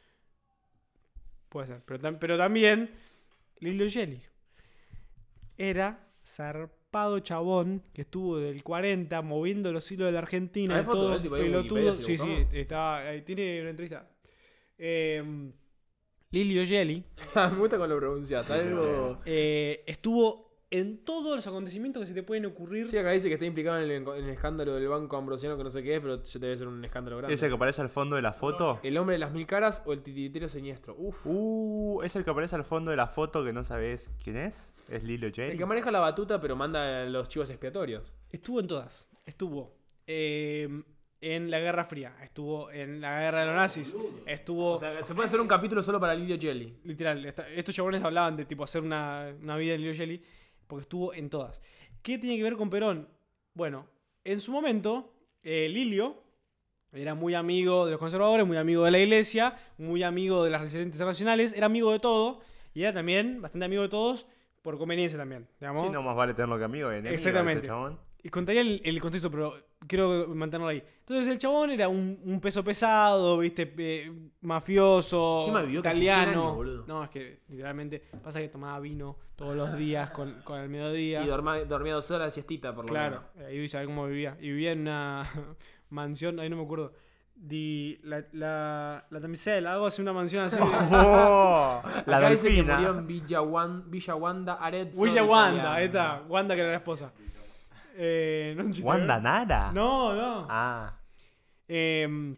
[1.48, 2.90] Puede ser, pero, tam- pero también
[3.60, 4.20] Lilio Gelli
[5.56, 10.98] era zarpado chabón que estuvo del 40 moviendo los hilos de la Argentina, ¿Hay foto
[10.98, 11.94] todo en pelotudo.
[11.94, 14.08] Sí, sí, está, ahí tiene una entrevista.
[14.78, 15.52] Eh,
[16.30, 17.04] Lilio Gelli
[17.34, 18.50] Me gusta cómo lo pronuncias.
[18.50, 19.20] Algo.
[19.24, 22.88] eh, estuvo en todos los acontecimientos que se te pueden ocurrir.
[22.88, 25.62] Sí, acá dice que está implicado en el, en el escándalo del banco ambrosiano, que
[25.62, 27.34] no sé qué es, pero ya debe ser un escándalo grande.
[27.34, 28.80] ¿Ese que aparece al fondo de la foto?
[28.82, 30.96] ¿El hombre de las mil caras o el titiritero siniestro?
[30.98, 31.24] Uf.
[31.24, 34.74] Uh, es el que aparece al fondo de la foto que no sabes quién es.
[34.90, 35.56] Es Lilo el Jerry.
[35.56, 38.12] que maneja la batuta, pero manda los chivos expiatorios.
[38.30, 39.08] Estuvo en todas.
[39.24, 39.76] Estuvo
[40.08, 40.68] eh,
[41.20, 42.14] en la Guerra Fría.
[42.22, 43.96] Estuvo en la Guerra de los Nazis.
[44.26, 44.72] Estuvo.
[44.72, 46.78] O sea, se puede hacer un capítulo solo para Lidio Jelly.
[46.84, 50.22] literal, esta- estos chabones hablaban de tipo hacer una, una vida en Leo Jelly.
[50.66, 51.62] Porque estuvo en todas.
[52.02, 53.08] ¿Qué tiene que ver con Perón?
[53.54, 53.86] Bueno,
[54.24, 55.12] en su momento,
[55.42, 56.22] eh, Lilio
[56.92, 60.60] era muy amigo de los conservadores, muy amigo de la iglesia, muy amigo de las
[60.62, 62.40] resistencias internacionales, era amigo de todo.
[62.74, 64.26] Y era también bastante amigo de todos,
[64.62, 65.86] por conveniencia también, digamos.
[65.86, 66.90] Sí, no más vale tenerlo que amigo.
[66.90, 67.58] enemigo, Exactamente.
[67.58, 67.98] este chabón.
[68.22, 69.54] Y contaría el, el contexto, pero
[69.86, 70.82] quiero mantenerlo ahí.
[71.00, 76.04] Entonces el chabón era un, un peso pesado, viste, eh, mafioso, Encima vivió casi 100
[76.12, 76.42] italiano.
[76.42, 76.84] años, boludo.
[76.88, 81.22] no, es que literalmente pasa que tomaba vino todos los días con, con el mediodía.
[81.22, 83.48] Y dorma- dormía dos horas de siestita, por lo Claro, menos.
[83.50, 84.36] ahí sabía cómo vivía.
[84.40, 85.24] Y vivía en una
[85.90, 86.92] mansión, ahí no me acuerdo.
[87.38, 90.58] Di, la, la, la Tamisela, algo así, una mansión así.
[90.60, 95.02] Oh, la Acá dice que murió en Villa, Wan- Villa Wanda, Arezzo.
[95.02, 95.22] Villa.
[95.22, 96.22] Wanda, ahí está.
[96.28, 97.12] Wanda que era la esposa.
[97.96, 99.18] Eh, Wanda.
[99.20, 99.72] Nara.
[99.72, 100.46] No, no.
[100.50, 101.00] Ah.
[101.68, 102.36] Eh,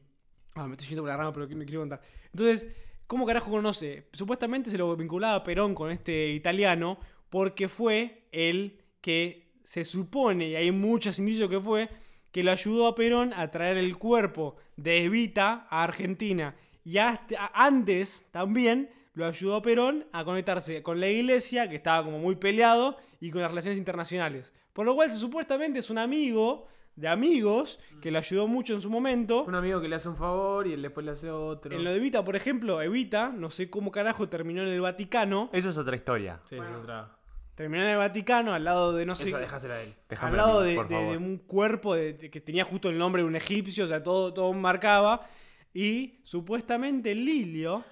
[0.54, 2.00] ah, me estoy yendo por la rama, pero me quiero contar.
[2.32, 4.08] Entonces, ¿cómo carajo conoce?
[4.12, 6.98] Supuestamente se lo vinculaba a Perón con este italiano
[7.28, 11.88] porque fue él que se supone, y hay muchos indicios que fue,
[12.32, 16.54] que lo ayudó a Perón a traer el cuerpo de Evita a Argentina.
[16.84, 18.88] Y hasta- antes también
[19.18, 23.30] lo ayudó a Perón a conectarse con la iglesia, que estaba como muy peleado, y
[23.30, 24.52] con las relaciones internacionales.
[24.72, 28.80] Por lo cual, se, supuestamente es un amigo de amigos que lo ayudó mucho en
[28.80, 29.44] su momento.
[29.44, 31.74] Un amigo que le hace un favor y él después le hace otro.
[31.74, 35.50] En lo de Evita, por ejemplo, Evita, no sé cómo carajo terminó en el Vaticano.
[35.52, 36.40] Eso es otra historia.
[36.44, 37.16] Sí, es otra.
[37.56, 39.28] Terminó en el Vaticano al lado de no sé.
[39.28, 39.88] Esa, dejásela a él.
[39.90, 43.22] al Déjame lado a mí, de, un cuerpo de- de- que tenía justo el nombre
[43.22, 45.26] de un egipcio, o sea, todo, todo marcaba.
[45.74, 47.84] Y supuestamente Lilio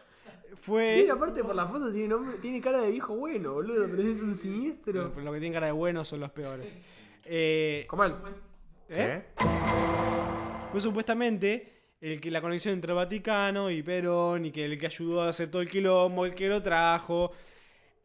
[0.57, 0.97] fue.
[1.03, 4.21] Mira, aparte por la foto tiene, nombre- tiene cara de viejo bueno, boludo, pero es
[4.23, 5.11] un siniestro.
[5.15, 6.77] Pero Lo que tienen cara de buenos son los peores.
[7.29, 8.13] Eh, Como él.
[8.89, 9.25] ¿eh?
[9.37, 9.45] ¿Qué?
[10.71, 14.87] Fue supuestamente el que la conexión entre el Vaticano y Perón y que el que
[14.87, 17.33] ayudó a hacer todo el quilombo, el que lo trajo.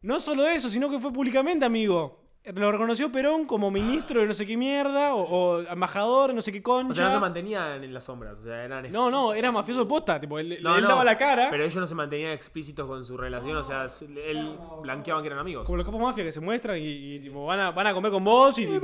[0.00, 2.21] No solo eso, sino que fue públicamente, amigo.
[2.44, 6.42] Lo reconoció Perón como ministro de no sé qué mierda o, o embajador de no
[6.42, 6.90] sé qué concha.
[6.90, 8.90] O sea, no se mantenían en las sombras, o sea, eran...
[8.90, 10.20] no, no, era mafioso posta.
[10.20, 11.48] Tipo, él, No, él no, daba la cara.
[11.52, 15.28] Pero ellos no se mantenían explícitos con su relación, o sea, se- él blanqueaban que
[15.28, 15.64] eran amigos.
[15.66, 16.82] Como los capos mafia que se muestran y,
[17.14, 18.80] y, tipo, van, a, van a comer con vos y, y-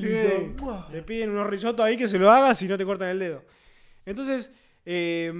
[0.00, 0.06] Sí,
[0.92, 3.42] le piden unos risotos ahí que se lo hagas y no te cortan el dedo.
[4.06, 4.52] Entonces,
[4.84, 5.32] eh,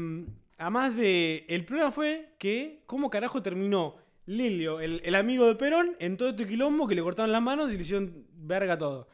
[0.59, 1.47] además de.
[1.49, 3.95] El problema fue que, ¿cómo carajo terminó
[4.29, 7.73] Lilio, el, el amigo de Perón, en todo este quilombo que le cortaron las manos
[7.73, 9.09] y le hicieron verga todo?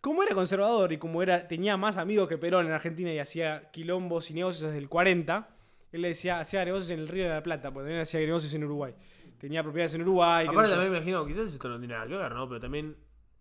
[0.00, 3.70] Como era conservador y como era, tenía más amigos que Perón en Argentina y hacía
[3.70, 5.48] quilombos y negocios desde el 40,
[5.92, 8.54] él le decía, hacía negocios en el Río de la Plata, porque también hacía negocios
[8.54, 8.94] en Uruguay.
[9.38, 10.46] Tenía propiedades en Uruguay.
[10.48, 12.48] Aparte también me imagino, quizás esto no tiene nada que ver, ¿no?
[12.48, 12.96] Pero también,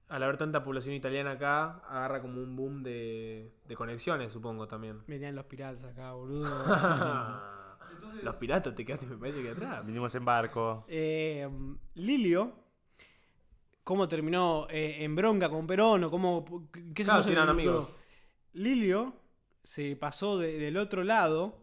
[0.10, 5.02] al haber tanta población italiana acá, agarra como un boom de, de conexiones, supongo, también.
[5.08, 6.44] Venían los piratas acá, boludo.
[8.22, 9.86] Los piratas te quedaste, me parece que atrás.
[9.86, 10.86] Vinimos en barco.
[10.88, 11.48] Eh,
[11.96, 12.54] Lilio,
[13.84, 16.46] cómo terminó eh, en bronca con Perón o cómo.
[16.72, 17.96] ¿Qué se Claro, si eran amigos.
[18.54, 19.16] Lilio
[19.64, 21.58] se pasó de- del otro lado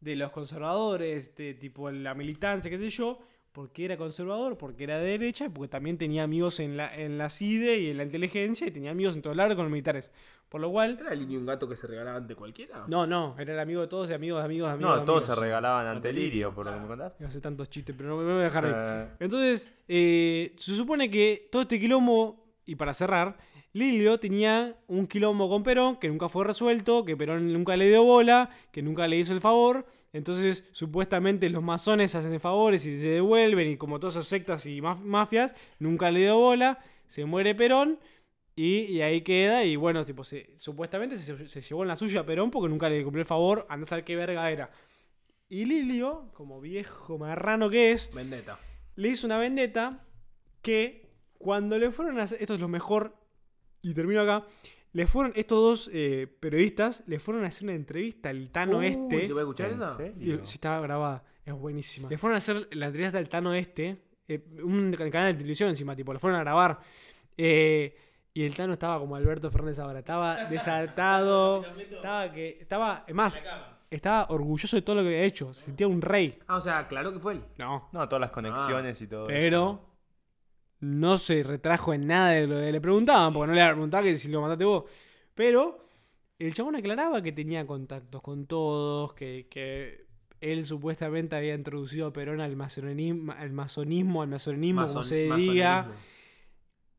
[0.00, 3.18] de los conservadores, de tipo la militancia, qué sé yo,
[3.52, 7.16] porque era conservador, porque era de derecha y porque también tenía amigos en la, en
[7.18, 10.12] la CIDE y en la inteligencia y tenía amigos en todos lados con los militares.
[10.48, 10.96] Por lo cual.
[11.00, 12.84] ¿Era el niño un gato que se regalaba ante cualquiera?
[12.86, 14.98] No, no, era el amigo de todos y amigos, amigos, amigos.
[15.00, 15.42] No, todos se amigos.
[15.44, 17.12] regalaban ante Ante Lirio, Lirio, por lo que me contás.
[17.20, 18.72] A hacer tantos chistes, pero no me voy a dejar ahí.
[18.76, 23.36] Eh, Entonces, eh, se supone que todo este quilombo, y para cerrar,
[23.72, 28.04] Lilio tenía un quilombo con Perón que nunca fue resuelto, que Perón nunca le dio
[28.04, 29.84] bola, que nunca le hizo el favor.
[30.12, 34.80] Entonces, supuestamente los masones hacen favores y se devuelven, y como todas esas sectas y
[34.80, 37.98] maf- mafias, nunca le dio bola, se muere Perón.
[38.58, 42.20] Y, y ahí queda, y bueno, tipo, se- supuestamente se, se llevó en la suya
[42.20, 44.70] a Perón porque nunca le cumplió el favor, andá a saber qué verga era.
[45.48, 48.58] Y Lilio, como viejo marrano que es, Vendetta.
[48.96, 50.04] le hizo una vendetta
[50.62, 51.06] que
[51.38, 53.14] cuando le fueron a hacer, esto es lo mejor,
[53.82, 54.46] y termino acá,
[54.92, 58.86] le fueron, estos dos eh, periodistas, le fueron a hacer una entrevista al Tano Uy,
[58.86, 59.26] este.
[59.26, 60.46] ¿Se puede escuchar ¿En eso?
[60.46, 62.08] sí, estaba grabada, es buenísima.
[62.08, 65.94] Le fueron a hacer la entrevista al Tano este, eh, un canal de televisión encima,
[65.94, 66.80] tipo, le fueron a grabar.
[67.36, 67.94] Eh,
[68.36, 73.38] y el Tano estaba como Alberto Fernández ahora, estaba desatado, estaba que, estaba, es más,
[73.88, 76.38] estaba orgulloso de todo lo que había hecho, se sentía un rey.
[76.46, 77.44] Ah, o sea, claro que fue él.
[77.56, 79.26] No, No, todas las conexiones y todo.
[79.26, 79.80] pero
[80.80, 84.18] no se retrajo en nada de lo que le preguntaban, porque no le preguntaban que
[84.18, 84.84] si lo mataste vos.
[85.34, 85.88] Pero
[86.38, 90.08] el chabón aclaraba que tenía contactos con todos, que, que
[90.42, 95.90] él supuestamente había introducido a Perón al masonismo, al masonismo, al masonismo, como se diga.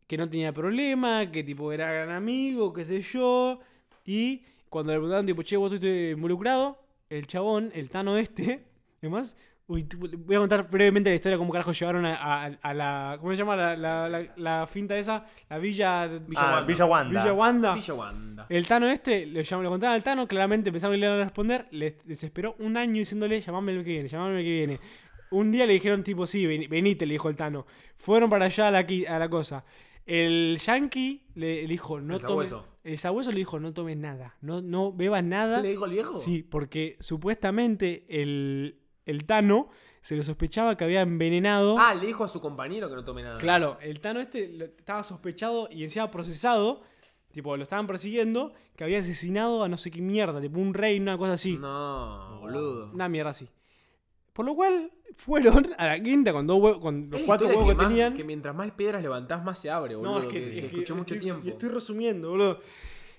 [0.08, 3.60] Que no tenía problema, que tipo era gran amigo, qué sé yo.
[4.06, 6.80] Y cuando le preguntaban, tipo, che, vos estuviste involucrado,
[7.10, 8.64] el chabón, el Tano este,
[9.02, 9.36] además,
[9.68, 13.32] uy, voy a contar brevemente la historia, cómo carajo llevaron a, a- a la, ¿cómo
[13.34, 13.56] se llama?
[13.58, 16.08] La, la- la- la finta esa, la Villa...
[16.08, 16.66] Villa Ah, Wanda.
[16.68, 17.20] Villa Wanda.
[17.22, 17.74] Villa Wanda.
[17.76, 18.46] Villa Wanda.
[18.48, 21.24] El Tano este, le, llam- le contaban al Tano, claramente pensaban que le iban a
[21.26, 24.80] responder, les, les esperó un año diciéndole, llamame el que viene, llamame el que viene.
[25.32, 27.66] Un día le dijeron, tipo, sí, ven- venite, le dijo el Tano.
[27.98, 29.66] Fueron para allá a la, a la cosa.
[30.08, 32.50] El Yankee le, le dijo, no El tomes.
[32.50, 32.66] sabueso.
[32.84, 34.38] El sabueso le dijo, no tomes nada.
[34.42, 35.62] No, no bebas nada.
[35.62, 36.16] ¿Le dijo el viejo?
[36.18, 39.68] Sí, porque supuestamente el, el Tano
[40.00, 41.78] se le sospechaba que había envenenado.
[41.78, 43.38] Ah, le dijo a su compañero que no tome nada.
[43.38, 46.82] Claro, el Tano este lo- estaba sospechado y encima procesado.
[47.34, 48.54] Tipo, lo estaban persiguiendo.
[48.78, 50.40] Que había asesinado a no sé qué mierda.
[50.40, 51.58] Tipo, un rey, una cosa así.
[51.58, 52.92] No, boludo.
[52.94, 53.50] Una mierda así.
[54.32, 57.76] Por lo cual, fueron a la quinta con, dos hue- con los cuatro huevos que,
[57.76, 58.14] más- tenían.
[58.14, 60.20] Que mientras más piedras levantás, más se abre, boludo.
[60.20, 61.46] no, es que, que, es que escuché mucho estoy- tiempo.
[61.46, 62.60] Y estoy resumiendo, boludo.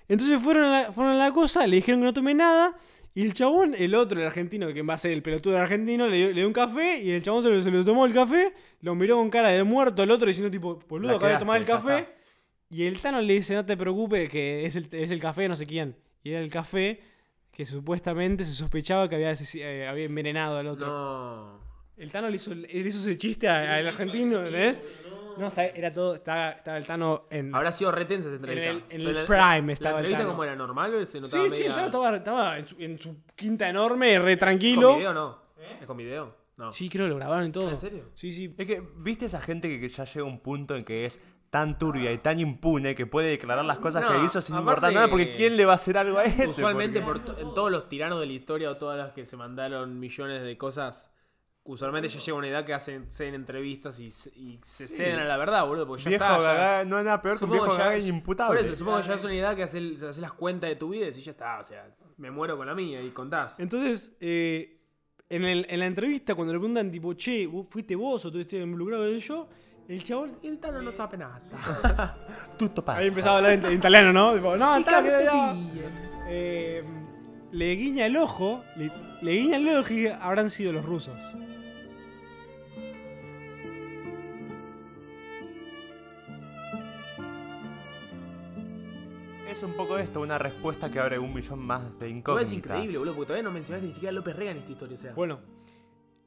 [0.07, 2.75] Entonces fueron a, la, fueron a la cosa, le dijeron que no tome nada.
[3.13, 6.07] Y el chabón, el otro, el argentino, que va a ser el pelotudo del argentino,
[6.07, 7.01] le dio, le dio un café.
[7.01, 8.53] Y el chabón se lo, se lo tomó el café.
[8.81, 11.65] Lo miró con cara de muerto al otro, diciendo, tipo, boludo, acabé de tomar el
[11.65, 11.97] café.
[11.99, 12.13] está.
[12.69, 15.55] Y el Tano le dice, no te preocupes, que es el, es el café no
[15.55, 15.95] sé quién.
[16.23, 17.01] Y era el café
[17.51, 20.87] que supuestamente se sospechaba que había, eh, había envenenado al otro.
[20.87, 21.68] No.
[21.99, 24.81] El Tano le hizo, le hizo ese chiste a- al argentino, ¿ves?
[25.37, 27.53] No, o sea, era todo, estaba, estaba el Tano en...
[27.55, 28.69] Habrá sido retensa esa entrevista.
[28.71, 30.29] En el- en Pero el la- prime la, estaba ¿La el entrevista Tano.
[30.31, 31.05] como era normal?
[31.05, 34.33] Se notaba Sí, sí, el Tano estaba, estaba en, su, en su quinta enorme, re
[34.33, 34.89] ¿Es tranquilo.
[34.89, 35.37] con video no?
[35.79, 36.35] ¿Es con video?
[36.57, 36.71] No.
[36.73, 37.69] Sí, creo que lo grabaron y todo.
[37.69, 38.05] ¿En serio?
[38.15, 38.53] Sí, sí.
[38.57, 41.21] Es que, ¿viste esa gente que, que ya llega a un punto en que es
[41.49, 44.69] tan turbia y tan impune que puede declarar las cosas No, que hizo sin aparte-
[44.71, 45.07] importar nada?
[45.07, 46.47] Porque ¿quién le va a hacer algo a ese?
[46.47, 49.23] Usualmente Porque- por to- en todos los tiranos de la historia o todas las que
[49.23, 51.13] se mandaron millones de cosas,
[51.63, 55.23] usualmente ya llega una edad que hacen, ceden entrevistas y, se- y se ceden a
[55.25, 56.37] la verdad, boludo, porque ya Viejo está.
[56.39, 58.57] ya- gaga- no hay nada peor que un Supongo viejo ya- gaga inimputable.
[58.57, 60.89] Por eso, supongo que ya es una edad que haces haces las cuentas de tu
[60.89, 61.87] vida y decís, ya está, o sea,
[62.17, 63.59] me muero con la mía y contás.
[63.59, 64.77] Entonces, eh,
[65.29, 68.39] en, el- en la entrevista, cuando le preguntan, tipo, che, ¿vos ¿fuiste vos o tú
[68.39, 69.47] estuviste involucrado en yo?
[69.87, 70.37] El chabón.
[70.43, 71.41] El Tano no sabe nada.
[72.57, 72.99] Tutto pasa.
[72.99, 74.33] Ahí empezaba a hablar en, en italiano, ¿no?
[74.35, 75.55] Tipo, no, está, ya-.
[76.27, 76.83] Eh,
[77.51, 78.91] le guiña el ojo, le,
[79.21, 81.19] le guiña el ojo y habrán sido los rusos.
[89.47, 92.47] Es un poco esto, una respuesta que abre un millón más de No, incógnitas.
[92.51, 94.93] es increíble, boludo, porque todavía no mencionaste ni siquiera a López Rega en esta historia,
[94.95, 95.13] o sea.
[95.13, 95.39] Bueno,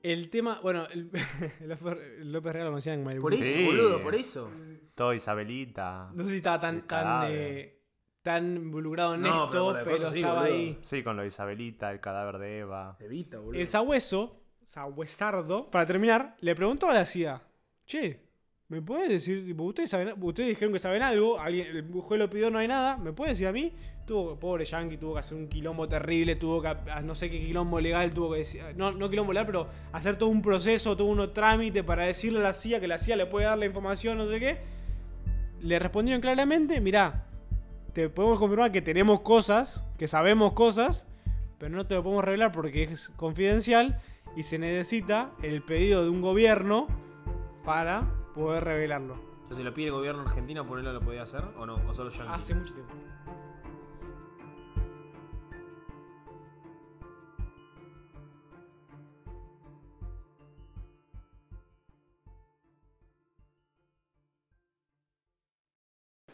[0.03, 1.09] el tema, bueno, el,
[2.25, 3.23] López, Real lo mencionan en Malibu.
[3.23, 3.65] por eso, Sí.
[3.65, 4.51] boludo, por eso.
[4.97, 6.11] Todo Isabelita.
[6.15, 7.79] No sé si estaba tan, tan, eh,
[8.23, 10.55] tan involucrado en No, esto, pero, sí, estaba boludo.
[10.55, 10.79] ahí.
[10.81, 12.97] Sí, con lo de Isabelita, el cadáver de Eva.
[13.01, 13.61] Evita, boludo.
[13.61, 17.43] El sabueso, sabuesardo, para terminar, le preguntó a la CIA,
[17.85, 18.21] che,
[18.69, 22.31] ¿me puedes decir, tipo, ustedes, saben, ustedes dijeron que saben algo, alguien, el juez lo
[22.31, 23.73] pidió, no hay nada, ¿me puede decir a mí?
[24.07, 27.81] Tuvo, pobre Yankee, tuvo que hacer un quilombo terrible, tuvo que, no sé qué quilombo
[27.81, 31.33] legal, tuvo que decir, no, no quilombo legal, pero hacer todo un proceso, todo unos
[31.33, 34.29] trámites para decirle a la CIA que la CIA le puede dar la información, no
[34.29, 34.59] sé qué.
[35.61, 37.27] Le respondieron claramente, mirá,
[37.93, 41.07] te podemos confirmar que tenemos cosas, que sabemos cosas,
[41.59, 44.01] pero no te lo podemos revelar porque es confidencial
[44.37, 46.87] y se necesita el pedido de un gobierno
[47.65, 49.17] para poder revelarlo.
[49.49, 52.11] Sea, si lo pide el gobierno argentino, ponerlo lo podía hacer o no, o solo
[52.11, 52.33] Yankee.
[52.33, 52.95] Hace mucho tiempo.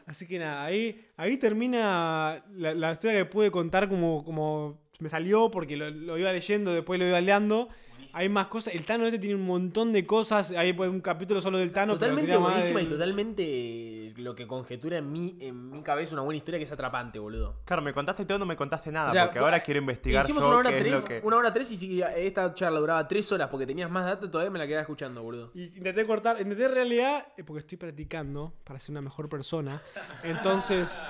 [0.08, 5.10] Así que nada, ahí, ahí termina la, la historia que pude contar como, como me
[5.10, 7.68] salió, porque lo, lo iba leyendo, después lo iba leando.
[8.14, 8.74] Hay más cosas.
[8.74, 10.50] El Tano este tiene un montón de cosas.
[10.52, 11.92] Hay pues, un capítulo solo del Tano.
[11.94, 13.42] totalmente buenísima y totalmente
[14.18, 17.60] lo que conjetura en mi, en mi cabeza una buena historia que es atrapante, boludo.
[17.64, 20.42] Claro, me contaste todo, no me contaste nada, O sea, porque ahora quiero investigar Hicimos
[20.42, 21.20] yo una hora qué es tres, lo que...
[21.24, 24.50] una hora tres y si esta charla duraba tres horas porque tenías más datos, todavía
[24.50, 25.50] me la quedaba escuchando, boludo.
[25.54, 29.80] Y intenté cortar, intenté en realidad, eh, porque estoy practicando para ser una mejor persona.
[30.22, 31.02] Entonces,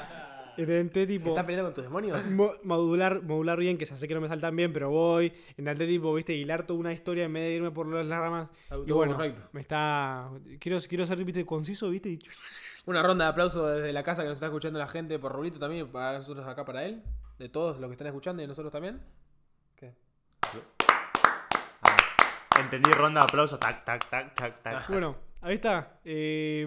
[0.56, 2.26] intenté tipo ¿Estás peleando con tus demonios?
[2.30, 5.32] mo- modular, modular bien, que ya sé que no me saltan bien, pero voy.
[5.56, 8.48] Intenté tipo, viste, hilar toda una historia en vez de irme por las ramas.
[8.86, 9.48] Y bueno, perfecto.
[9.52, 10.28] me está.
[10.58, 12.10] Quiero, quiero ser, viste, conciso, viste.
[12.10, 12.18] Y-
[12.88, 15.58] Una ronda de aplausos desde la casa que nos está escuchando la gente por Rulito
[15.58, 17.02] también, para nosotros acá para él,
[17.38, 18.98] de todos los que están escuchando y nosotros también.
[19.76, 19.92] ¿Qué?
[21.82, 21.98] Ah,
[22.58, 24.88] entendí ronda de aplausos, tac, tac, tac, tac, tac.
[24.88, 25.98] Bueno, ahí está.
[26.02, 26.66] Eh,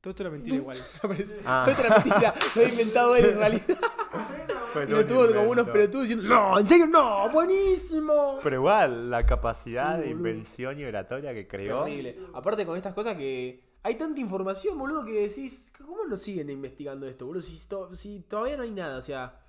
[0.00, 0.76] todo esto era mentira igual.
[1.46, 1.62] Ah.
[1.64, 3.64] Fue otra mentira, lo ha inventado él en realidad.
[4.76, 8.40] Y lo tuvo como unos pelotudos diciendo, no, en serio, no, buenísimo.
[8.42, 11.84] Pero igual, la capacidad Sí, de invención y oratoria que creó.
[11.84, 12.18] Terrible.
[12.34, 17.06] Aparte con estas cosas que hay tanta información, boludo, que decís, ¿cómo lo siguen investigando
[17.06, 17.42] esto, boludo?
[17.42, 19.40] Si, to- si todavía no hay nada, o sea,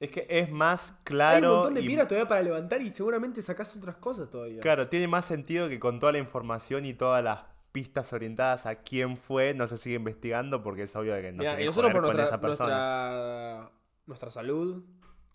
[0.00, 1.36] Es que es más claro.
[1.36, 4.60] hay un montón de y- piedras todavía para levantar y seguramente sacás otras cosas todavía.
[4.60, 7.40] Claro, tiene más sentido que con toda la información y todas las
[7.72, 11.42] pistas orientadas a quién fue, no se sigue investigando porque es obvio de que no
[11.42, 13.10] querés nosotros por con nuestra, esa persona.
[13.10, 13.70] nuestra,
[14.06, 14.84] nuestra salud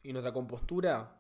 [0.04, 1.19] y nuestra compostura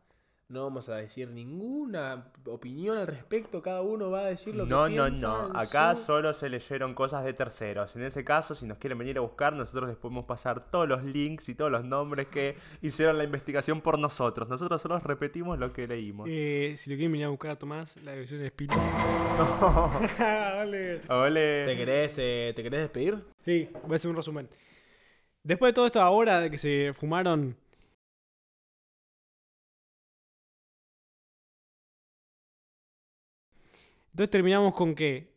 [0.49, 3.61] No vamos a decir ninguna opinión al respecto.
[3.61, 5.27] Cada uno va a decir lo No, que no, piensa.
[5.27, 5.49] no.
[5.51, 7.95] en Acá su- solo se leyeron cosas de terceros.
[7.95, 11.03] En ese caso, si nos quieren venir a buscar, nosotros les podemos pasar todos los
[11.03, 14.49] links y todos los nombres que hicieron la investigación por nosotros.
[14.49, 16.27] Nosotros solo repetimos lo que leímos.
[16.27, 18.73] Eh, si lo quieren venir a buscar a Tomás, la dirección es Pino.
[20.17, 20.97] Dale.
[20.99, 21.75] ¿Te Ole.
[21.77, 23.23] querés, eh, ¿Te querés despedir?
[23.45, 24.49] Sí, voy a hacer un resumen.
[25.43, 27.55] Después de toda esta hora de que se fumaron.
[34.19, 35.31] Entonces terminamos con que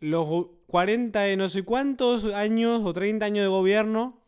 [0.00, 4.18] los go- 40 de no sé cuántos años o 30 años de gobierno,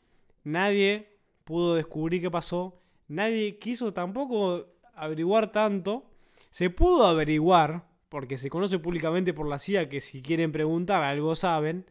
[0.45, 6.05] nadie pudo descubrir qué pasó, nadie quiso tampoco averiguar tanto.
[6.51, 11.35] Se pudo averiguar, porque se conoce públicamente por la CIA que si quieren preguntar algo
[11.35, 11.85] saben,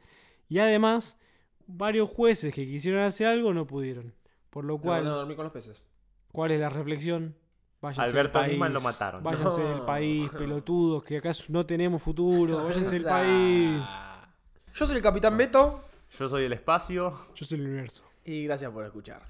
[0.48, 1.20] y además
[1.68, 4.14] varios jueces que quisieron hacer algo no pudieron.
[4.52, 5.86] Por lo No, cual, no, dormí con los peces.
[6.32, 7.36] ¿cuál es la reflexión?
[7.86, 8.52] Váyanse Alberto país.
[8.52, 9.24] Nisman lo mataron.
[9.24, 9.68] Váyanse No.
[9.70, 12.66] del país, pelotudos, que acá no tenemos futuro.
[12.66, 13.82] Váyanse del país.
[14.74, 15.82] Yo soy el Capitán Beto
[16.20, 17.18] Yo soy el espacio.
[17.36, 18.04] Yo soy el universo.
[18.26, 19.22] y gracias por escuchar.